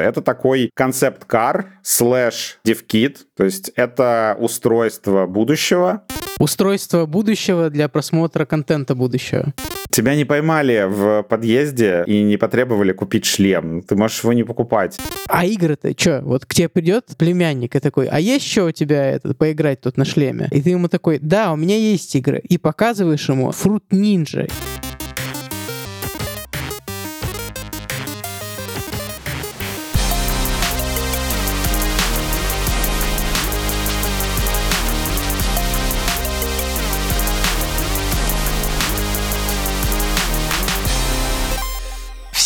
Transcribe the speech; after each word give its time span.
Это 0.00 0.22
такой 0.22 0.70
концепт-кар 0.74 1.78
слэш 1.82 2.58
DevKit, 2.66 3.16
то 3.36 3.44
есть 3.44 3.70
это 3.76 4.36
устройство 4.38 5.26
будущего. 5.26 6.04
Устройство 6.38 7.06
будущего 7.06 7.68
для 7.70 7.88
просмотра 7.88 8.44
контента 8.44 8.94
будущего. 8.94 9.52
Тебя 9.90 10.14
не 10.14 10.24
поймали 10.24 10.84
в 10.86 11.22
подъезде 11.22 12.04
и 12.06 12.22
не 12.22 12.36
потребовали 12.36 12.92
купить 12.92 13.24
шлем. 13.24 13.82
Ты 13.82 13.96
можешь 13.96 14.22
его 14.22 14.32
не 14.32 14.44
покупать. 14.44 14.98
А 15.28 15.44
игры-то 15.44 15.92
что? 15.98 16.20
Вот 16.22 16.46
к 16.46 16.54
тебе 16.54 16.68
придет 16.68 17.16
племянник 17.16 17.74
и 17.74 17.80
такой, 17.80 18.06
а 18.06 18.20
есть 18.20 18.46
что 18.46 18.66
у 18.66 18.70
тебя 18.70 19.10
это, 19.10 19.34
поиграть 19.34 19.80
тут 19.80 19.96
на 19.96 20.04
шлеме? 20.04 20.48
И 20.52 20.60
ты 20.60 20.70
ему 20.70 20.88
такой, 20.88 21.18
да, 21.18 21.52
у 21.52 21.56
меня 21.56 21.76
есть 21.76 22.14
игры. 22.14 22.40
И 22.48 22.58
показываешь 22.58 23.28
ему 23.28 23.50
Fruit 23.50 23.82
Ninja. 23.90 24.48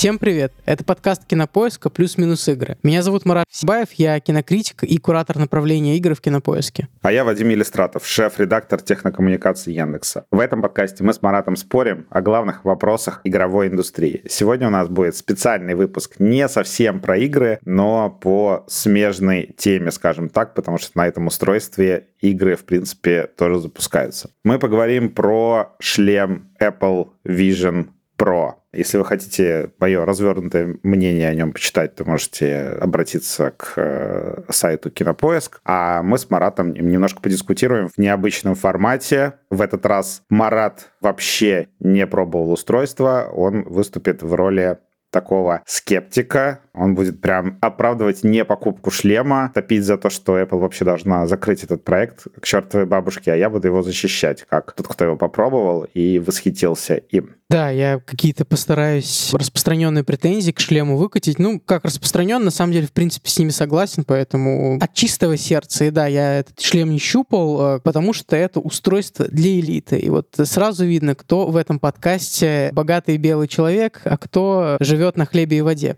Всем 0.03 0.19
привет! 0.19 0.53
Это 0.65 0.83
подкаст 0.83 1.25
Кинопоиска 1.27 1.89
плюс-минус 1.89 2.49
игры. 2.49 2.77
Меня 2.83 3.03
зовут 3.03 3.25
Марат 3.25 3.47
Сибаев, 3.49 3.93
я 3.93 4.19
кинокритик 4.19 4.83
и 4.83 4.99
куратор 4.99 5.39
направления 5.39 5.97
игр 5.97 6.17
в 6.17 6.21
Кинопоиске. 6.21 6.89
А 7.03 7.13
я 7.13 7.23
Вадим 7.23 7.51
Елистратов, 7.51 8.05
шеф-редактор 8.05 8.81
технокоммуникации 8.81 9.73
Яндекса. 9.73 10.27
В 10.33 10.41
этом 10.41 10.61
подкасте 10.61 11.05
мы 11.05 11.13
с 11.13 11.23
Маратом 11.23 11.55
спорим 11.55 12.09
о 12.11 12.21
главных 12.21 12.65
вопросах 12.65 13.21
игровой 13.23 13.69
индустрии. 13.69 14.25
Сегодня 14.29 14.67
у 14.67 14.71
нас 14.71 14.89
будет 14.89 15.15
специальный 15.15 15.77
выпуск 15.77 16.17
не 16.19 16.49
совсем 16.49 16.99
про 16.99 17.17
игры, 17.19 17.61
но 17.65 18.11
по 18.11 18.65
смежной 18.67 19.55
теме, 19.57 19.93
скажем 19.93 20.31
так, 20.31 20.55
потому 20.55 20.79
что 20.79 20.99
на 20.99 21.07
этом 21.07 21.29
устройстве 21.29 22.09
игры, 22.21 22.57
в 22.57 22.65
принципе, 22.65 23.29
тоже 23.29 23.61
запускаются. 23.61 24.31
Мы 24.43 24.59
поговорим 24.59 25.11
про 25.11 25.77
шлем 25.79 26.51
Apple 26.61 27.11
Vision 27.25 27.91
Pro. 28.19 28.55
Если 28.73 28.97
вы 28.97 29.05
хотите 29.05 29.71
мое 29.79 30.05
развернутое 30.05 30.79
мнение 30.83 31.29
о 31.29 31.35
нем 31.35 31.53
почитать, 31.53 31.95
то 31.95 32.05
можете 32.05 32.79
обратиться 32.81 33.51
к 33.51 33.75
э, 33.77 34.43
сайту 34.49 34.91
Кинопоиск. 34.91 35.61
А 35.65 36.03
мы 36.03 36.17
с 36.17 36.31
Маратом 36.31 36.73
немножко 36.73 37.21
подискутируем 37.21 37.89
в 37.89 37.99
необычном 37.99 38.55
формате. 38.55 39.35
В 39.51 39.61
этот 39.61 39.85
раз 39.85 40.23
Марат 40.31 40.91
вообще 41.03 41.69
не 41.81 42.07
пробовал 42.07 42.53
устройство. 42.53 43.29
Он 43.33 43.63
выступит 43.65 44.23
в 44.23 44.33
роли 44.33 44.79
такого 45.13 45.63
скептика. 45.67 46.61
Он 46.73 46.95
будет 46.95 47.21
прям 47.21 47.59
оправдывать 47.61 48.25
не 48.25 48.45
покупку 48.45 48.91
шлема, 48.91 49.53
топить 49.55 49.85
за 49.85 49.99
то, 49.99 50.11
что 50.11 50.41
Apple 50.41 50.59
вообще 50.59 50.85
должна 50.85 51.27
закрыть 51.27 51.63
этот 51.63 51.85
проект 51.85 52.27
к 52.41 52.45
чертовой 52.45 52.87
бабушке, 52.87 53.33
а 53.33 53.37
я 53.37 53.51
буду 53.51 53.69
его 53.69 53.83
защищать, 53.83 54.45
как 54.49 54.73
тот, 54.73 54.89
кто 54.89 55.05
его 55.05 55.17
попробовал 55.17 55.87
и 55.93 56.19
восхитился 56.19 56.95
им. 56.95 57.37
Да, 57.53 57.69
я 57.69 57.99
какие-то 57.99 58.47
постараюсь 58.47 59.29
распространенные 59.35 60.05
претензии 60.05 60.53
к 60.53 60.59
шлему 60.59 60.97
выкатить. 60.97 61.39
Ну, 61.39 61.61
как 61.61 61.85
распространен, 61.85 62.43
на 62.43 62.51
самом 62.51 62.73
деле, 62.73 62.87
в 62.87 62.93
принципе, 62.93 63.29
с 63.29 63.39
ними 63.39 63.51
согласен, 63.51 64.05
поэтому 64.05 64.79
от 64.81 64.95
чистого 64.95 65.37
сердца. 65.37 65.85
И 65.85 65.91
да, 65.91 66.07
я 66.07 66.39
этот 66.39 66.59
шлем 66.59 66.89
не 66.89 66.99
щупал, 66.99 67.77
э, 67.77 67.81
потому 67.81 68.15
что 68.15 68.37
это 68.37 68.59
устройство 68.59 69.27
для 69.29 69.61
элиты. 69.61 69.99
И 69.99 70.09
вот 70.09 70.35
сразу 70.35 70.87
видно, 70.87 71.15
кто 71.15 71.49
в 71.49 71.57
этом 71.57 71.79
подкасте 71.79 72.71
богатый 72.73 73.19
белый 73.19 73.49
человек, 73.49 74.01
а 74.05 74.17
кто 74.17 74.79
живет 74.81 75.19
на 75.19 75.27
хлебе 75.27 75.59
и 75.59 75.61
воде 75.61 75.95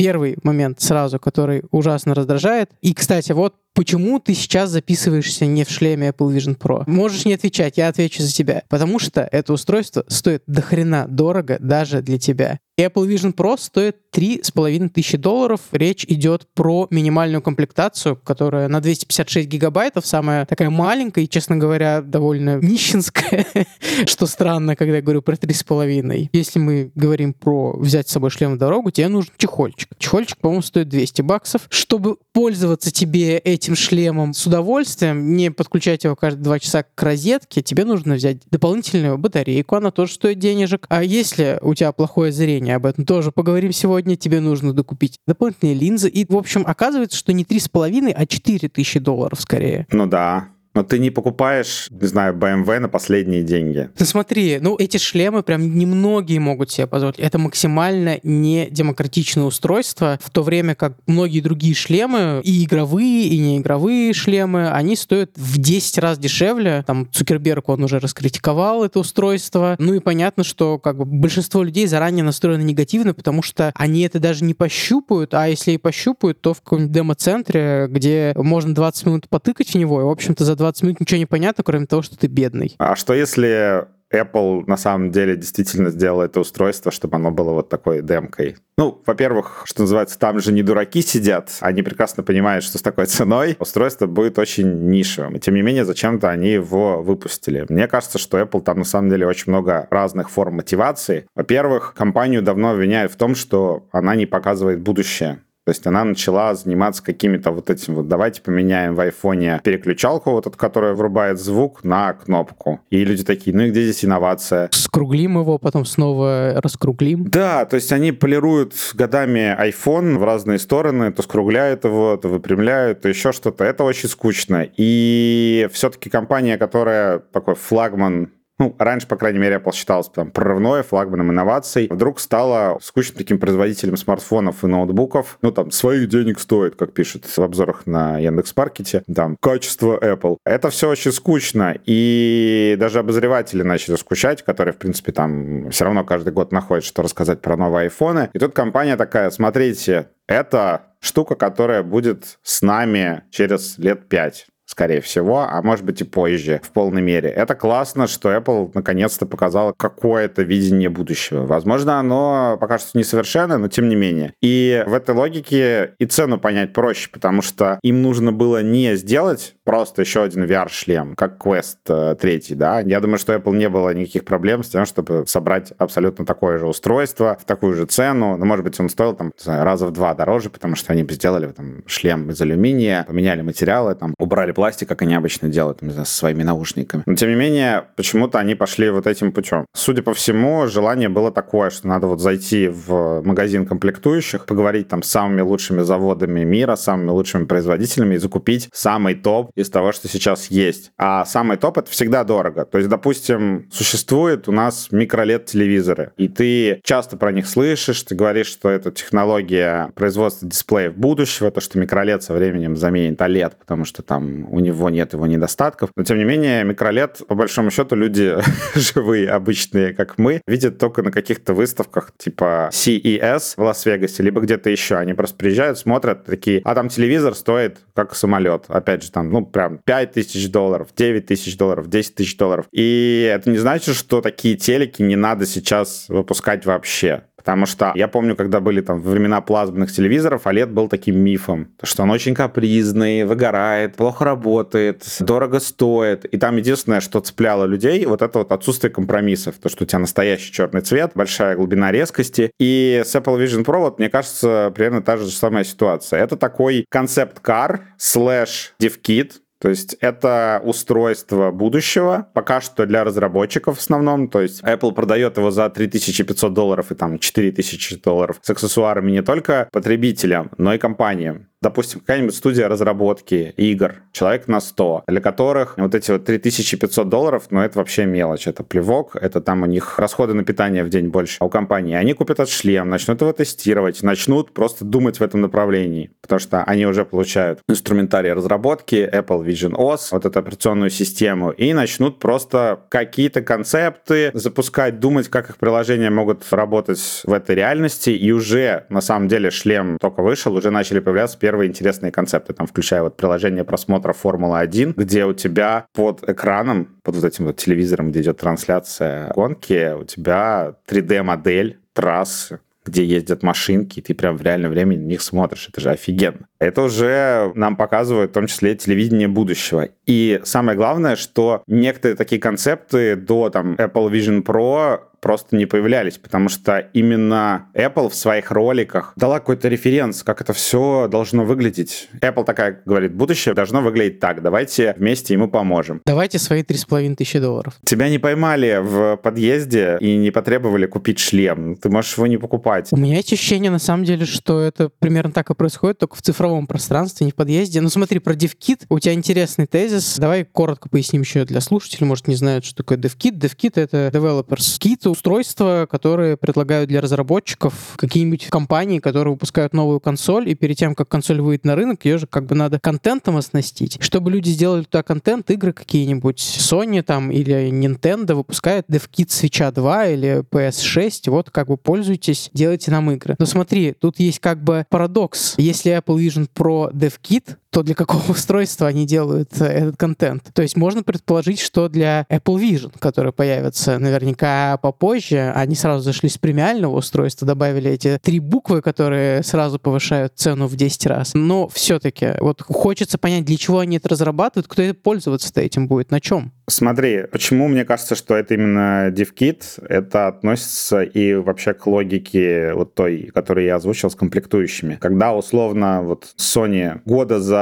первый 0.00 0.38
момент 0.42 0.80
сразу, 0.80 1.18
который 1.18 1.62
ужасно 1.70 2.14
раздражает. 2.14 2.70
И, 2.80 2.94
кстати, 2.94 3.32
вот 3.32 3.56
почему 3.74 4.18
ты 4.18 4.32
сейчас 4.32 4.70
записываешься 4.70 5.44
не 5.44 5.64
в 5.64 5.70
шлеме 5.70 6.08
Apple 6.08 6.34
Vision 6.34 6.56
Pro? 6.56 6.84
Можешь 6.86 7.26
не 7.26 7.34
отвечать, 7.34 7.76
я 7.76 7.88
отвечу 7.88 8.22
за 8.22 8.32
тебя. 8.32 8.62
Потому 8.70 8.98
что 8.98 9.28
это 9.30 9.52
устройство 9.52 10.04
стоит 10.08 10.42
до 10.46 10.62
хрена 10.62 11.06
дорого 11.06 11.58
даже 11.60 12.00
для 12.00 12.18
тебя. 12.18 12.60
Apple 12.80 13.06
Vision 13.06 13.34
Pro 13.34 13.58
стоит 13.58 13.96
3,5 14.14 14.88
тысячи 14.88 15.18
долларов. 15.18 15.60
Речь 15.72 16.04
идет 16.04 16.46
про 16.54 16.86
минимальную 16.90 17.42
комплектацию, 17.42 18.16
которая 18.16 18.68
на 18.68 18.80
256 18.80 19.48
гигабайтов, 19.48 20.06
самая 20.06 20.46
такая 20.46 20.70
маленькая 20.70 21.24
и, 21.24 21.28
честно 21.28 21.56
говоря, 21.56 22.00
довольно 22.00 22.58
нищенская, 22.60 23.46
что 24.06 24.26
странно, 24.26 24.76
когда 24.76 24.96
я 24.96 25.02
говорю 25.02 25.20
про 25.20 25.34
3,5. 25.34 26.30
Если 26.32 26.58
мы 26.58 26.90
говорим 26.94 27.34
про 27.34 27.76
взять 27.76 28.08
с 28.08 28.12
собой 28.12 28.30
шлем 28.30 28.54
в 28.54 28.58
дорогу, 28.58 28.90
тебе 28.90 29.08
нужен 29.08 29.32
чехольчик. 29.36 29.89
Чехольчик, 29.98 30.38
по-моему, 30.38 30.62
стоит 30.62 30.88
200 30.88 31.22
баксов. 31.22 31.66
Чтобы 31.70 32.16
пользоваться 32.32 32.90
тебе 32.90 33.38
этим 33.38 33.74
шлемом 33.74 34.32
с 34.32 34.46
удовольствием, 34.46 35.36
не 35.36 35.50
подключать 35.50 36.04
его 36.04 36.16
каждые 36.16 36.44
2 36.44 36.58
часа 36.58 36.82
к 36.82 37.02
розетке, 37.02 37.62
тебе 37.62 37.84
нужно 37.84 38.14
взять 38.14 38.38
дополнительную 38.50 39.18
батарейку, 39.18 39.76
она 39.76 39.90
тоже 39.90 40.14
стоит 40.14 40.38
денежек. 40.38 40.86
А 40.88 41.02
если 41.02 41.58
у 41.62 41.74
тебя 41.74 41.92
плохое 41.92 42.32
зрение, 42.32 42.76
об 42.76 42.86
этом 42.86 43.04
тоже 43.04 43.32
поговорим 43.32 43.72
сегодня. 43.72 44.16
Тебе 44.16 44.40
нужно 44.40 44.72
докупить 44.72 45.18
дополнительные 45.26 45.74
линзы. 45.74 46.08
И, 46.08 46.24
в 46.30 46.36
общем, 46.36 46.64
оказывается, 46.66 47.18
что 47.18 47.32
не 47.32 47.44
3,5, 47.44 48.12
а 48.12 48.26
4 48.26 48.68
тысячи 48.68 48.98
долларов 48.98 49.40
скорее. 49.40 49.86
Ну 49.90 50.06
да. 50.06 50.48
Но 50.74 50.84
ты 50.84 50.98
не 50.98 51.10
покупаешь, 51.10 51.88
не 51.90 52.06
знаю, 52.06 52.34
BMW 52.34 52.78
на 52.78 52.88
последние 52.88 53.42
деньги. 53.42 53.90
Ну 53.98 54.06
смотри, 54.06 54.58
ну 54.60 54.76
эти 54.78 54.98
шлемы 54.98 55.42
прям 55.42 55.76
немногие 55.76 56.38
могут 56.38 56.70
себе 56.70 56.86
позволить. 56.86 57.18
Это 57.18 57.38
максимально 57.38 58.20
не 58.22 58.68
демократичное 58.70 59.44
устройство, 59.44 60.18
в 60.22 60.30
то 60.30 60.42
время 60.42 60.76
как 60.76 60.96
многие 61.06 61.40
другие 61.40 61.74
шлемы, 61.74 62.40
и 62.44 62.64
игровые, 62.64 63.26
и 63.26 63.38
неигровые 63.38 64.12
шлемы, 64.12 64.70
они 64.70 64.94
стоят 64.94 65.32
в 65.34 65.58
10 65.58 65.98
раз 65.98 66.18
дешевле. 66.18 66.84
Там 66.86 67.08
Цукерберг, 67.10 67.68
он 67.68 67.82
уже 67.82 67.98
раскритиковал 67.98 68.84
это 68.84 69.00
устройство. 69.00 69.74
Ну 69.78 69.94
и 69.94 69.98
понятно, 69.98 70.44
что 70.44 70.78
как 70.78 70.98
бы 70.98 71.04
большинство 71.04 71.64
людей 71.64 71.86
заранее 71.86 72.22
настроено 72.22 72.62
негативно, 72.62 73.12
потому 73.12 73.42
что 73.42 73.72
они 73.74 74.02
это 74.02 74.20
даже 74.20 74.44
не 74.44 74.54
пощупают, 74.54 75.34
а 75.34 75.48
если 75.48 75.72
и 75.72 75.78
пощупают, 75.78 76.40
то 76.40 76.54
в 76.54 76.62
каком-нибудь 76.62 76.92
демо-центре, 76.92 77.88
где 77.88 78.32
можно 78.36 78.72
20 78.72 79.06
минут 79.06 79.28
потыкать 79.28 79.70
в 79.70 79.74
него, 79.74 80.00
и, 80.00 80.04
в 80.04 80.08
общем-то, 80.08 80.44
за 80.44 80.59
20 80.60 80.82
минут 80.82 81.00
ничего 81.00 81.18
не 81.18 81.26
понятно, 81.26 81.64
кроме 81.64 81.86
того, 81.86 82.02
что 82.02 82.16
ты 82.16 82.26
бедный. 82.26 82.74
А 82.78 82.96
что 82.96 83.14
если 83.14 83.86
Apple 84.12 84.64
на 84.66 84.76
самом 84.76 85.10
деле 85.10 85.36
действительно 85.36 85.90
сделала 85.90 86.24
это 86.24 86.40
устройство, 86.40 86.90
чтобы 86.90 87.16
оно 87.16 87.30
было 87.30 87.52
вот 87.52 87.68
такой 87.68 88.02
демкой. 88.02 88.56
Ну, 88.76 89.00
во-первых, 89.06 89.62
что 89.66 89.82
называется, 89.82 90.18
там 90.18 90.40
же 90.40 90.52
не 90.52 90.62
дураки 90.62 91.00
сидят, 91.02 91.50
они 91.60 91.82
прекрасно 91.82 92.22
понимают, 92.22 92.64
что 92.64 92.78
с 92.78 92.82
такой 92.82 93.06
ценой 93.06 93.56
устройство 93.58 94.06
будет 94.06 94.38
очень 94.38 94.88
нишевым. 94.88 95.36
И 95.36 95.40
тем 95.40 95.54
не 95.54 95.62
менее, 95.62 95.84
зачем-то 95.84 96.28
они 96.28 96.50
его 96.50 97.02
выпустили. 97.02 97.66
Мне 97.68 97.86
кажется, 97.86 98.18
что 98.18 98.38
Apple 98.40 98.62
там 98.62 98.78
на 98.78 98.84
самом 98.84 99.10
деле 99.10 99.26
очень 99.26 99.52
много 99.52 99.86
разных 99.90 100.30
форм 100.30 100.56
мотивации. 100.56 101.26
Во-первых, 101.34 101.94
компанию 101.94 102.42
давно 102.42 102.70
обвиняют 102.70 103.12
в 103.12 103.16
том, 103.16 103.34
что 103.34 103.86
она 103.92 104.16
не 104.16 104.26
показывает 104.26 104.80
будущее. 104.80 105.40
То 105.64 105.72
есть 105.72 105.86
она 105.86 106.04
начала 106.04 106.54
заниматься 106.54 107.02
какими-то 107.02 107.50
вот 107.50 107.70
этим 107.70 107.96
вот, 107.96 108.08
давайте 108.08 108.42
поменяем 108.42 108.94
в 108.94 109.00
айфоне 109.00 109.60
переключалку, 109.62 110.30
вот 110.30 110.46
эту, 110.46 110.56
которая 110.56 110.94
врубает 110.94 111.38
звук, 111.38 111.84
на 111.84 112.12
кнопку. 112.14 112.80
И 112.90 113.04
люди 113.04 113.24
такие, 113.24 113.54
ну 113.54 113.64
и 113.64 113.70
где 113.70 113.82
здесь 113.82 114.04
инновация? 114.04 114.68
Скруглим 114.72 115.38
его, 115.38 115.58
потом 115.58 115.84
снова 115.84 116.60
раскруглим. 116.62 117.28
Да, 117.30 117.66
то 117.66 117.76
есть 117.76 117.92
они 117.92 118.12
полируют 118.12 118.74
годами 118.94 119.56
iPhone 119.60 120.16
в 120.16 120.24
разные 120.24 120.58
стороны, 120.58 121.12
то 121.12 121.22
скругляют 121.22 121.84
его, 121.84 122.16
то 122.16 122.28
выпрямляют, 122.28 123.02
то 123.02 123.08
еще 123.08 123.32
что-то. 123.32 123.64
Это 123.64 123.84
очень 123.84 124.08
скучно. 124.08 124.66
И 124.76 125.68
все-таки 125.72 126.10
компания, 126.10 126.58
которая 126.58 127.18
такой 127.18 127.54
флагман 127.54 128.30
ну, 128.60 128.76
раньше, 128.78 129.08
по 129.08 129.16
крайней 129.16 129.38
мере, 129.38 129.56
Apple 129.56 129.74
считался 129.74 130.12
там 130.12 130.30
прорывной, 130.30 130.82
флагманом 130.82 131.32
инноваций, 131.32 131.88
вдруг 131.90 132.20
стала 132.20 132.78
скучным 132.82 133.16
таким 133.16 133.38
производителем 133.38 133.96
смартфонов 133.96 134.62
и 134.62 134.66
ноутбуков. 134.66 135.38
Ну, 135.40 135.50
там, 135.50 135.70
своих 135.70 136.08
денег 136.08 136.38
стоит, 136.38 136.76
как 136.76 136.92
пишут 136.92 137.24
в 137.24 137.38
обзорах 137.38 137.86
на 137.86 138.18
Яндекс.Маркете, 138.18 139.02
там, 139.12 139.38
качество 139.40 139.98
Apple. 139.98 140.36
Это 140.44 140.68
все 140.68 140.90
очень 140.90 141.10
скучно, 141.10 141.78
и 141.86 142.76
даже 142.78 142.98
обозреватели 142.98 143.62
начали 143.62 143.96
скучать, 143.96 144.42
которые, 144.42 144.74
в 144.74 144.76
принципе, 144.76 145.12
там 145.12 145.70
все 145.70 145.86
равно 145.86 146.04
каждый 146.04 146.34
год 146.34 146.52
находят, 146.52 146.84
что 146.84 147.02
рассказать 147.02 147.40
про 147.40 147.56
новые 147.56 147.84
айфоны. 147.84 148.28
И 148.34 148.38
тут 148.38 148.52
компания 148.52 148.98
такая, 148.98 149.30
смотрите, 149.30 150.10
это 150.26 150.82
штука, 151.00 151.34
которая 151.34 151.82
будет 151.82 152.38
с 152.42 152.60
нами 152.60 153.22
через 153.30 153.78
лет 153.78 154.06
пять 154.10 154.48
скорее 154.70 155.00
всего, 155.00 155.40
а 155.50 155.60
может 155.62 155.84
быть 155.84 156.00
и 156.00 156.04
позже 156.04 156.60
в 156.62 156.70
полной 156.70 157.02
мере. 157.02 157.28
Это 157.28 157.56
классно, 157.56 158.06
что 158.06 158.32
Apple 158.32 158.70
наконец-то 158.72 159.26
показала 159.26 159.74
какое-то 159.76 160.42
видение 160.42 160.88
будущего. 160.88 161.44
Возможно, 161.44 161.98
оно 161.98 162.56
пока 162.60 162.78
что 162.78 162.96
несовершенно, 162.96 163.58
но 163.58 163.66
тем 163.66 163.88
не 163.88 163.96
менее. 163.96 164.32
И 164.40 164.84
в 164.86 164.94
этой 164.94 165.14
логике 165.14 165.94
и 165.98 166.06
цену 166.06 166.38
понять 166.38 166.72
проще, 166.72 167.10
потому 167.10 167.42
что 167.42 167.80
им 167.82 168.00
нужно 168.00 168.32
было 168.32 168.62
не 168.62 168.94
сделать 168.94 169.56
просто 169.64 170.02
еще 170.02 170.22
один 170.22 170.44
VR-шлем, 170.44 171.14
как 171.16 171.44
Quest 171.44 172.14
3, 172.16 172.42
э, 172.50 172.54
да. 172.54 172.80
Я 172.80 173.00
думаю, 173.00 173.18
что 173.18 173.34
Apple 173.34 173.56
не 173.56 173.68
было 173.68 173.92
никаких 173.92 174.24
проблем 174.24 174.62
с 174.62 174.68
тем, 174.68 174.86
чтобы 174.86 175.24
собрать 175.26 175.72
абсолютно 175.78 176.24
такое 176.24 176.58
же 176.58 176.68
устройство 176.68 177.36
в 177.40 177.44
такую 177.44 177.74
же 177.74 177.86
цену. 177.86 178.36
Ну, 178.36 178.44
может 178.44 178.64
быть, 178.64 178.78
он 178.78 178.88
стоил 178.88 179.14
там 179.14 179.32
раза 179.44 179.86
в 179.86 179.90
два 179.90 180.14
дороже, 180.14 180.48
потому 180.48 180.76
что 180.76 180.92
они 180.92 181.02
бы 181.02 181.12
сделали 181.12 181.48
там 181.48 181.82
шлем 181.86 182.30
из 182.30 182.40
алюминия, 182.40 183.04
поменяли 183.08 183.42
материалы, 183.42 183.96
там 183.96 184.14
убрали 184.18 184.52
пластик, 184.60 184.90
как 184.90 185.00
они 185.00 185.14
обычно 185.14 185.48
делают, 185.48 185.78
там, 185.78 185.90
знаю, 185.90 186.04
со 186.04 186.14
своими 186.14 186.42
наушниками. 186.42 187.02
Но, 187.06 187.14
тем 187.14 187.30
не 187.30 187.34
менее, 187.34 187.84
почему-то 187.96 188.38
они 188.38 188.54
пошли 188.54 188.90
вот 188.90 189.06
этим 189.06 189.32
путем. 189.32 189.64
Судя 189.74 190.02
по 190.02 190.12
всему, 190.12 190.66
желание 190.66 191.08
было 191.08 191.32
такое, 191.32 191.70
что 191.70 191.88
надо 191.88 192.06
вот 192.06 192.20
зайти 192.20 192.68
в 192.68 193.22
магазин 193.24 193.64
комплектующих, 193.64 194.44
поговорить 194.44 194.88
там 194.88 195.02
с 195.02 195.08
самыми 195.08 195.40
лучшими 195.40 195.80
заводами 195.80 196.44
мира, 196.44 196.76
самыми 196.76 197.08
лучшими 197.08 197.46
производителями 197.46 198.16
и 198.16 198.18
закупить 198.18 198.68
самый 198.74 199.14
топ 199.14 199.50
из 199.54 199.70
того, 199.70 199.92
что 199.92 200.08
сейчас 200.08 200.48
есть. 200.48 200.92
А 200.98 201.24
самый 201.24 201.56
топ— 201.56 201.78
это 201.78 201.90
всегда 201.90 202.22
дорого. 202.24 202.66
То 202.66 202.76
есть, 202.76 202.90
допустим, 202.90 203.66
существует 203.72 204.46
у 204.46 204.52
нас 204.52 204.88
микролет-телевизоры, 204.90 206.12
и 206.18 206.28
ты 206.28 206.82
часто 206.84 207.16
про 207.16 207.32
них 207.32 207.48
слышишь, 207.48 208.02
ты 208.02 208.14
говоришь, 208.14 208.48
что 208.48 208.68
это 208.68 208.90
технология 208.90 209.90
производства 209.94 210.46
дисплеев 210.46 210.94
будущего, 210.94 211.50
то, 211.50 211.62
что 211.62 211.78
микролет 211.78 212.22
со 212.22 212.34
временем 212.34 212.76
заменит 212.76 213.18
OLED, 213.22 213.54
потому 213.58 213.86
что 213.86 214.02
там 214.02 214.49
у 214.50 214.60
него 214.60 214.90
нет 214.90 215.12
его 215.12 215.26
недостатков. 215.26 215.90
Но, 215.96 216.04
тем 216.04 216.18
не 216.18 216.24
менее, 216.24 216.64
микролет, 216.64 217.20
по 217.28 217.34
большому 217.34 217.70
счету, 217.70 217.94
люди 217.96 218.36
живые, 218.74 219.30
обычные, 219.30 219.94
как 219.94 220.18
мы, 220.18 220.42
видят 220.46 220.78
только 220.78 221.02
на 221.02 221.10
каких-то 221.10 221.54
выставках 221.54 222.12
типа 222.18 222.70
CES 222.72 223.54
в 223.56 223.62
Лас-Вегасе, 223.62 224.22
либо 224.22 224.40
где-то 224.40 224.70
еще. 224.70 224.96
Они 224.96 225.14
просто 225.14 225.36
приезжают, 225.36 225.78
смотрят, 225.78 226.24
такие, 226.24 226.60
а 226.64 226.74
там 226.74 226.88
телевизор 226.88 227.34
стоит 227.34 227.78
как 227.94 228.14
самолет. 228.14 228.64
Опять 228.68 229.04
же, 229.04 229.10
там, 229.10 229.30
ну, 229.30 229.46
прям 229.46 229.78
5 229.78 230.12
тысяч 230.12 230.50
долларов, 230.50 230.88
9 230.96 231.26
тысяч 231.26 231.56
долларов, 231.56 231.88
10 231.88 232.14
тысяч 232.14 232.36
долларов. 232.36 232.66
И 232.72 233.30
это 233.32 233.50
не 233.50 233.58
значит, 233.58 233.94
что 233.94 234.20
такие 234.20 234.56
телеки 234.56 235.02
не 235.02 235.16
надо 235.16 235.46
сейчас 235.46 236.06
выпускать 236.08 236.66
вообще. 236.66 237.24
Потому 237.40 237.66
что 237.66 237.92
я 237.94 238.06
помню, 238.06 238.36
когда 238.36 238.60
были 238.60 238.80
там 238.80 239.00
времена 239.00 239.40
плазменных 239.40 239.90
телевизоров, 239.90 240.46
OLED 240.46 240.66
был 240.66 240.88
таким 240.88 241.18
мифом, 241.18 241.68
что 241.82 242.02
он 242.02 242.10
очень 242.10 242.34
капризный, 242.34 243.24
выгорает, 243.24 243.96
плохо 243.96 244.24
работает, 244.24 245.04
дорого 245.20 245.58
стоит. 245.58 246.26
И 246.26 246.38
там 246.38 246.56
единственное, 246.56 247.00
что 247.00 247.20
цепляло 247.20 247.64
людей, 247.64 248.04
вот 248.06 248.22
это 248.22 248.40
вот 248.40 248.52
отсутствие 248.52 248.92
компромиссов. 248.92 249.56
То, 249.56 249.68
что 249.68 249.84
у 249.84 249.86
тебя 249.86 250.00
настоящий 250.00 250.52
черный 250.52 250.82
цвет, 250.82 251.12
большая 251.14 251.56
глубина 251.56 251.90
резкости. 251.92 252.50
И 252.58 253.02
с 253.04 253.14
Apple 253.14 253.42
Vision 253.42 253.64
Pro, 253.64 253.78
вот, 253.78 253.98
мне 253.98 254.10
кажется, 254.10 254.72
примерно 254.74 255.02
та 255.02 255.16
же 255.16 255.30
самая 255.30 255.64
ситуация. 255.64 256.22
Это 256.22 256.36
такой 256.36 256.84
концепт-кар 256.90 257.88
слэш 257.96 258.74
DevKit, 258.80 259.32
то 259.60 259.68
есть 259.68 259.94
это 260.00 260.62
устройство 260.64 261.50
будущего, 261.50 262.28
пока 262.32 262.62
что 262.62 262.86
для 262.86 263.04
разработчиков 263.04 263.76
в 263.76 263.80
основном. 263.80 264.28
То 264.28 264.40
есть 264.40 264.62
Apple 264.62 264.92
продает 264.92 265.36
его 265.36 265.50
за 265.50 265.68
3500 265.68 266.54
долларов 266.54 266.90
и 266.90 266.94
там 266.94 267.18
4000 267.18 268.00
долларов 268.02 268.38
с 268.40 268.48
аксессуарами 268.48 269.10
не 269.10 269.22
только 269.22 269.68
потребителям, 269.70 270.50
но 270.56 270.72
и 270.72 270.78
компаниям 270.78 271.49
допустим, 271.62 272.00
какая-нибудь 272.00 272.34
студия 272.34 272.68
разработки 272.68 273.52
игр, 273.56 273.96
человек 274.12 274.48
на 274.48 274.60
100, 274.60 275.04
для 275.06 275.20
которых 275.20 275.74
вот 275.76 275.94
эти 275.94 276.10
вот 276.10 276.24
3500 276.24 277.08
долларов, 277.08 277.44
ну, 277.50 277.60
это 277.60 277.78
вообще 277.78 278.06
мелочь, 278.06 278.46
это 278.46 278.64
плевок, 278.64 279.16
это 279.16 279.40
там 279.40 279.62
у 279.62 279.66
них 279.66 279.98
расходы 279.98 280.32
на 280.34 280.44
питание 280.44 280.84
в 280.84 280.88
день 280.88 281.08
больше. 281.08 281.36
А 281.40 281.44
у 281.44 281.50
компании 281.50 281.94
они 281.94 282.14
купят 282.14 282.40
этот 282.40 282.50
шлем, 282.50 282.88
начнут 282.88 283.20
его 283.20 283.32
тестировать, 283.32 284.02
начнут 284.02 284.52
просто 284.52 284.84
думать 284.84 285.20
в 285.20 285.22
этом 285.22 285.42
направлении, 285.42 286.10
потому 286.22 286.38
что 286.38 286.64
они 286.64 286.86
уже 286.86 287.04
получают 287.04 287.60
инструментарий 287.68 288.32
разработки, 288.32 289.08
Apple 289.12 289.44
Vision 289.44 289.72
OS, 289.72 290.08
вот 290.12 290.24
эту 290.24 290.38
операционную 290.38 290.90
систему, 290.90 291.50
и 291.50 291.74
начнут 291.74 292.18
просто 292.18 292.80
какие-то 292.88 293.42
концепты 293.42 294.30
запускать, 294.32 294.98
думать, 294.98 295.28
как 295.28 295.50
их 295.50 295.58
приложения 295.58 296.10
могут 296.10 296.44
работать 296.50 297.22
в 297.24 297.32
этой 297.32 297.54
реальности, 297.54 298.10
и 298.10 298.32
уже, 298.32 298.86
на 298.88 299.00
самом 299.02 299.28
деле, 299.28 299.50
шлем 299.50 299.98
только 300.00 300.22
вышел, 300.22 300.54
уже 300.54 300.70
начали 300.70 301.00
появляться 301.00 301.38
первые 301.38 301.49
первые 301.50 301.68
интересные 301.68 302.12
концепты, 302.12 302.52
там, 302.52 302.68
включая 302.68 303.02
вот 303.02 303.16
приложение 303.16 303.64
просмотра 303.64 304.12
Формулы-1, 304.12 304.94
где 304.96 305.24
у 305.24 305.32
тебя 305.32 305.86
под 305.92 306.22
экраном, 306.28 307.00
под 307.02 307.16
вот 307.16 307.24
этим 307.24 307.46
вот 307.46 307.56
телевизором, 307.56 308.12
где 308.12 308.20
идет 308.20 308.38
трансляция 308.38 309.32
гонки, 309.34 309.94
у 310.00 310.04
тебя 310.04 310.76
3D-модель 310.88 311.80
трассы, 311.92 312.60
где 312.86 313.04
ездят 313.04 313.42
машинки, 313.42 313.98
и 313.98 314.02
ты 314.02 314.14
прям 314.14 314.36
в 314.36 314.42
реальном 314.42 314.70
времени 314.70 315.02
на 315.02 315.08
них 315.08 315.22
смотришь. 315.22 315.68
Это 315.68 315.80
же 315.80 315.90
офигенно. 315.90 316.46
Это 316.60 316.82
уже 316.82 317.50
нам 317.56 317.74
показывает 317.74 318.30
в 318.30 318.34
том 318.34 318.46
числе 318.46 318.76
телевидение 318.76 319.26
будущего. 319.26 319.88
И 320.06 320.40
самое 320.44 320.76
главное, 320.76 321.16
что 321.16 321.64
некоторые 321.66 322.16
такие 322.16 322.40
концепты 322.40 323.16
до 323.16 323.50
там 323.50 323.74
Apple 323.74 324.08
Vision 324.08 324.44
Pro 324.44 325.00
просто 325.20 325.56
не 325.56 325.66
появлялись, 325.66 326.18
потому 326.18 326.48
что 326.48 326.78
именно 326.92 327.68
Apple 327.74 328.08
в 328.08 328.14
своих 328.14 328.50
роликах 328.50 329.12
дала 329.16 329.38
какой-то 329.38 329.68
референс, 329.68 330.22
как 330.22 330.40
это 330.40 330.52
все 330.52 331.08
должно 331.08 331.44
выглядеть. 331.44 332.08
Apple 332.20 332.44
такая 332.44 332.82
говорит, 332.84 333.14
будущее 333.14 333.54
должно 333.54 333.82
выглядеть 333.82 334.20
так, 334.20 334.42
давайте 334.42 334.94
вместе 334.96 335.34
ему 335.34 335.48
поможем. 335.48 336.00
Давайте 336.06 336.38
свои 336.38 336.62
три 336.62 336.76
с 336.76 336.84
половиной 336.84 337.16
тысячи 337.16 337.38
долларов. 337.38 337.74
Тебя 337.84 338.08
не 338.08 338.18
поймали 338.18 338.78
в 338.80 339.16
подъезде 339.16 339.96
и 340.00 340.16
не 340.16 340.30
потребовали 340.30 340.86
купить 340.86 341.18
шлем, 341.18 341.76
ты 341.76 341.90
можешь 341.90 342.16
его 342.16 342.26
не 342.26 342.38
покупать. 342.38 342.88
У 342.90 342.96
меня 342.96 343.16
есть 343.16 343.32
ощущение, 343.32 343.70
на 343.70 343.78
самом 343.78 344.04
деле, 344.04 344.24
что 344.24 344.60
это 344.60 344.90
примерно 344.98 345.32
так 345.32 345.50
и 345.50 345.54
происходит, 345.54 345.98
только 345.98 346.16
в 346.16 346.22
цифровом 346.22 346.66
пространстве, 346.66 347.26
не 347.26 347.32
в 347.32 347.34
подъезде. 347.34 347.80
Ну 347.80 347.88
смотри, 347.88 348.18
про 348.18 348.34
DevKit 348.34 348.86
у 348.88 348.98
тебя 348.98 349.14
интересный 349.14 349.66
тезис. 349.66 350.18
Давай 350.18 350.44
коротко 350.44 350.88
поясним 350.88 351.22
еще 351.22 351.44
для 351.44 351.60
слушателей, 351.60 352.06
может, 352.06 352.28
не 352.28 352.34
знают, 352.34 352.64
что 352.64 352.76
такое 352.76 352.98
DevKit. 352.98 353.38
DevKit— 353.38 353.72
это 353.74 354.10
Developers 354.12 354.78
Kit, 354.80 355.09
устройства, 355.10 355.86
которые 355.90 356.36
предлагают 356.36 356.88
для 356.88 357.00
разработчиков 357.00 357.94
какие-нибудь 357.96 358.46
компании, 358.46 358.98
которые 358.98 359.32
выпускают 359.32 359.72
новую 359.72 360.00
консоль, 360.00 360.48
и 360.48 360.54
перед 360.54 360.76
тем, 360.76 360.94
как 360.94 361.08
консоль 361.08 361.40
выйдет 361.40 361.64
на 361.64 361.76
рынок, 361.76 362.04
ее 362.04 362.18
же 362.18 362.26
как 362.26 362.46
бы 362.46 362.54
надо 362.54 362.78
контентом 362.80 363.36
оснастить. 363.36 363.98
Чтобы 364.00 364.30
люди 364.30 364.48
сделали 364.50 364.82
туда 364.82 365.02
контент, 365.02 365.50
игры 365.50 365.72
какие-нибудь, 365.72 366.38
Sony 366.38 367.02
там 367.02 367.30
или 367.30 367.70
Nintendo 367.70 368.34
выпускают 368.34 368.86
DevKit 368.88 369.28
Switch 369.28 369.72
2 369.72 370.06
или 370.08 370.40
PS6, 370.50 371.30
вот 371.30 371.50
как 371.50 371.68
бы 371.68 371.76
пользуйтесь, 371.76 372.50
делайте 372.52 372.90
нам 372.90 373.10
игры. 373.10 373.36
Но 373.38 373.46
смотри, 373.46 373.92
тут 373.92 374.18
есть 374.20 374.40
как 374.40 374.62
бы 374.62 374.84
парадокс. 374.88 375.54
Если 375.58 375.96
Apple 375.96 376.16
Vision 376.16 376.48
Pro 376.54 376.92
DevKit, 376.92 377.56
то 377.70 377.82
для 377.82 377.94
какого 377.94 378.22
устройства 378.30 378.88
они 378.88 379.06
делают 379.06 379.60
э, 379.60 379.64
этот 379.64 379.96
контент. 379.96 380.50
То 380.52 380.62
есть 380.62 380.76
можно 380.76 381.02
предположить, 381.02 381.60
что 381.60 381.88
для 381.88 382.26
Apple 382.28 382.60
Vision, 382.60 382.92
который 382.98 383.32
появится 383.32 383.98
наверняка 383.98 384.76
попозже, 384.78 385.52
они 385.54 385.74
сразу 385.74 386.02
зашли 386.02 386.28
с 386.28 386.38
премиального 386.38 386.96
устройства, 386.96 387.46
добавили 387.46 387.90
эти 387.90 388.18
три 388.22 388.40
буквы, 388.40 388.82
которые 388.82 389.42
сразу 389.42 389.78
повышают 389.78 390.34
цену 390.36 390.66
в 390.66 390.76
10 390.76 391.06
раз. 391.06 391.32
Но 391.34 391.68
все-таки 391.68 392.34
вот 392.40 392.62
хочется 392.62 393.18
понять, 393.18 393.44
для 393.44 393.56
чего 393.56 393.78
они 393.80 393.96
это 393.96 394.08
разрабатывают, 394.08 394.66
кто 394.68 394.82
это 394.82 394.94
пользоваться-то 394.94 395.60
этим 395.60 395.86
будет, 395.86 396.10
на 396.10 396.20
чем? 396.20 396.52
Смотри, 396.68 397.24
почему 397.30 397.66
мне 397.66 397.84
кажется, 397.84 398.14
что 398.14 398.36
это 398.36 398.54
именно 398.54 399.08
DevKit? 399.10 399.84
Это 399.88 400.28
относится 400.28 401.02
и 401.02 401.34
вообще 401.34 401.74
к 401.74 401.86
логике 401.86 402.72
вот 402.74 402.94
той, 402.94 403.30
которую 403.34 403.66
я 403.66 403.76
озвучил 403.76 404.08
с 404.08 404.14
комплектующими. 404.14 404.96
Когда 405.00 405.32
условно 405.34 406.02
вот 406.02 406.32
Sony 406.38 407.00
года 407.04 407.40
за 407.40 407.59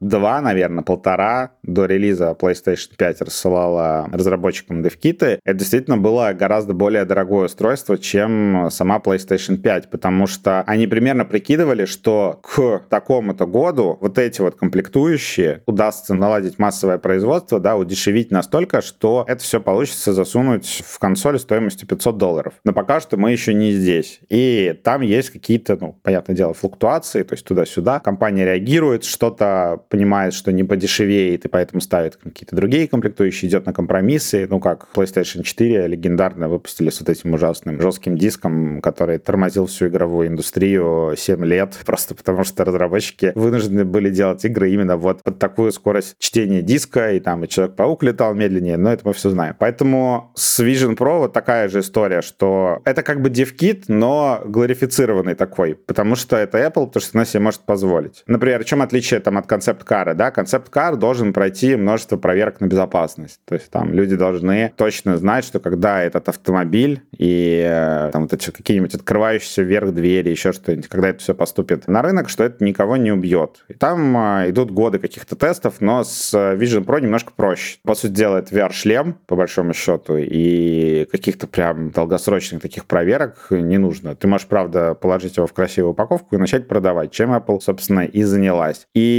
два, 0.00 0.40
наверное, 0.40 0.82
полтора 0.82 1.52
до 1.62 1.84
релиза 1.84 2.36
PlayStation 2.38 2.96
5 2.96 3.20
рассылала 3.22 4.08
разработчикам 4.12 4.82
DevKit, 4.82 5.40
это 5.44 5.58
действительно 5.58 5.98
было 5.98 6.32
гораздо 6.32 6.72
более 6.72 7.04
дорогое 7.04 7.46
устройство, 7.46 7.98
чем 7.98 8.68
сама 8.70 8.98
PlayStation 8.98 9.56
5, 9.56 9.90
потому 9.90 10.26
что 10.26 10.62
они 10.62 10.86
примерно 10.86 11.24
прикидывали, 11.24 11.84
что 11.84 12.40
к 12.42 12.82
такому-то 12.88 13.46
году 13.46 13.98
вот 14.00 14.18
эти 14.18 14.40
вот 14.40 14.56
комплектующие 14.56 15.62
удастся 15.66 16.14
наладить 16.14 16.58
массовое 16.58 16.98
производство, 16.98 17.60
да, 17.60 17.76
удешевить 17.76 18.30
на 18.30 18.42
настолько, 18.46 18.80
что 18.80 19.24
это 19.26 19.42
все 19.42 19.60
получится 19.60 20.12
засунуть 20.12 20.82
в 20.86 20.98
консоль 21.00 21.38
стоимостью 21.40 21.88
500 21.88 22.16
долларов. 22.16 22.54
Но 22.64 22.72
пока 22.72 23.00
что 23.00 23.16
мы 23.16 23.32
еще 23.32 23.54
не 23.54 23.72
здесь. 23.72 24.20
И 24.28 24.78
там 24.84 25.00
есть 25.00 25.30
какие-то, 25.30 25.76
ну, 25.80 25.98
понятное 26.02 26.36
дело, 26.36 26.54
флуктуации, 26.54 27.24
то 27.24 27.34
есть 27.34 27.44
туда-сюда. 27.44 27.98
Компания 27.98 28.44
реагирует, 28.44 29.04
что-то 29.04 29.35
кто-то 29.36 29.82
понимает, 29.88 30.34
что 30.34 30.52
не 30.52 30.64
подешевеет, 30.64 31.44
и 31.44 31.48
поэтому 31.48 31.80
ставит 31.80 32.16
какие-то 32.16 32.56
другие 32.56 32.88
комплектующие, 32.88 33.48
идет 33.48 33.66
на 33.66 33.72
компромиссы, 33.72 34.46
ну 34.48 34.60
как 34.60 34.88
PlayStation 34.94 35.42
4 35.42 35.86
легендарно 35.86 36.48
выпустили 36.48 36.90
с 36.90 37.00
вот 37.00 37.08
этим 37.08 37.34
ужасным 37.34 37.80
жестким 37.80 38.16
диском, 38.16 38.80
который 38.80 39.18
тормозил 39.18 39.66
всю 39.66 39.88
игровую 39.88 40.28
индустрию 40.28 41.14
7 41.16 41.44
лет, 41.44 41.76
просто 41.86 42.14
потому 42.14 42.44
что 42.44 42.64
разработчики 42.64 43.32
вынуждены 43.34 43.84
были 43.84 44.10
делать 44.10 44.44
игры 44.44 44.70
именно 44.70 44.96
вот 44.96 45.22
под 45.22 45.38
такую 45.38 45.72
скорость 45.72 46.16
чтения 46.18 46.62
диска, 46.62 47.12
и 47.12 47.20
там 47.20 47.44
и 47.44 47.48
Человек-паук 47.48 48.02
летал 48.02 48.34
медленнее, 48.34 48.76
но 48.76 48.92
это 48.92 49.06
мы 49.06 49.12
все 49.12 49.30
знаем. 49.30 49.54
Поэтому 49.58 50.32
с 50.34 50.60
Vision 50.60 50.96
Pro 50.96 51.18
вот 51.18 51.32
такая 51.32 51.68
же 51.68 51.80
история, 51.80 52.22
что 52.22 52.80
это 52.84 53.02
как 53.02 53.20
бы 53.20 53.28
DevKit, 53.28 53.84
но 53.88 54.42
глорифицированный 54.44 55.34
такой, 55.34 55.74
потому 55.74 56.16
что 56.16 56.36
это 56.36 56.58
Apple, 56.58 56.86
потому 56.86 57.00
что 57.00 57.10
она 57.14 57.24
себе 57.24 57.40
может 57.40 57.60
позволить. 57.62 58.22
Например, 58.26 58.62
в 58.62 58.66
чем 58.66 58.82
отличие 58.82 59.20
там 59.26 59.38
от 59.38 59.48
концепт-кара, 59.48 60.14
да? 60.14 60.30
Концепт-кар 60.30 60.94
должен 60.94 61.32
пройти 61.32 61.74
множество 61.74 62.16
проверок 62.16 62.60
на 62.60 62.66
безопасность. 62.66 63.40
То 63.44 63.56
есть 63.56 63.68
там 63.70 63.92
люди 63.92 64.14
должны 64.14 64.72
точно 64.76 65.16
знать, 65.16 65.44
что 65.44 65.58
когда 65.58 66.00
этот 66.00 66.28
автомобиль 66.28 67.02
и 67.10 67.60
э, 67.68 68.10
там 68.12 68.22
вот 68.22 68.32
эти 68.32 68.52
какие-нибудь 68.52 68.94
открывающиеся 68.94 69.62
вверх 69.62 69.92
двери, 69.92 70.30
еще 70.30 70.52
что-нибудь, 70.52 70.86
когда 70.86 71.08
это 71.08 71.18
все 71.18 71.34
поступит 71.34 71.88
на 71.88 72.02
рынок, 72.02 72.28
что 72.28 72.44
это 72.44 72.62
никого 72.62 72.96
не 72.96 73.10
убьет. 73.10 73.64
И 73.66 73.74
там 73.74 74.16
э, 74.16 74.50
идут 74.50 74.70
годы 74.70 75.00
каких-то 75.00 75.34
тестов, 75.34 75.80
но 75.80 76.04
с 76.04 76.32
Vision 76.32 76.84
Pro 76.84 77.00
немножко 77.00 77.32
проще. 77.34 77.78
По 77.82 77.96
сути 77.96 78.12
дела, 78.12 78.36
это 78.36 78.54
VR-шлем, 78.54 79.16
по 79.26 79.34
большому 79.34 79.74
счету, 79.74 80.18
и 80.18 81.08
каких-то 81.10 81.48
прям 81.48 81.90
долгосрочных 81.90 82.62
таких 82.62 82.84
проверок 82.84 83.48
не 83.50 83.78
нужно. 83.78 84.14
Ты 84.14 84.28
можешь, 84.28 84.46
правда, 84.46 84.94
положить 84.94 85.36
его 85.36 85.48
в 85.48 85.52
красивую 85.52 85.94
упаковку 85.94 86.36
и 86.36 86.38
начать 86.38 86.68
продавать, 86.68 87.10
чем 87.10 87.34
Apple, 87.34 87.58
собственно, 87.58 88.04
и 88.04 88.22
занялась. 88.22 88.86
И 88.94 89.15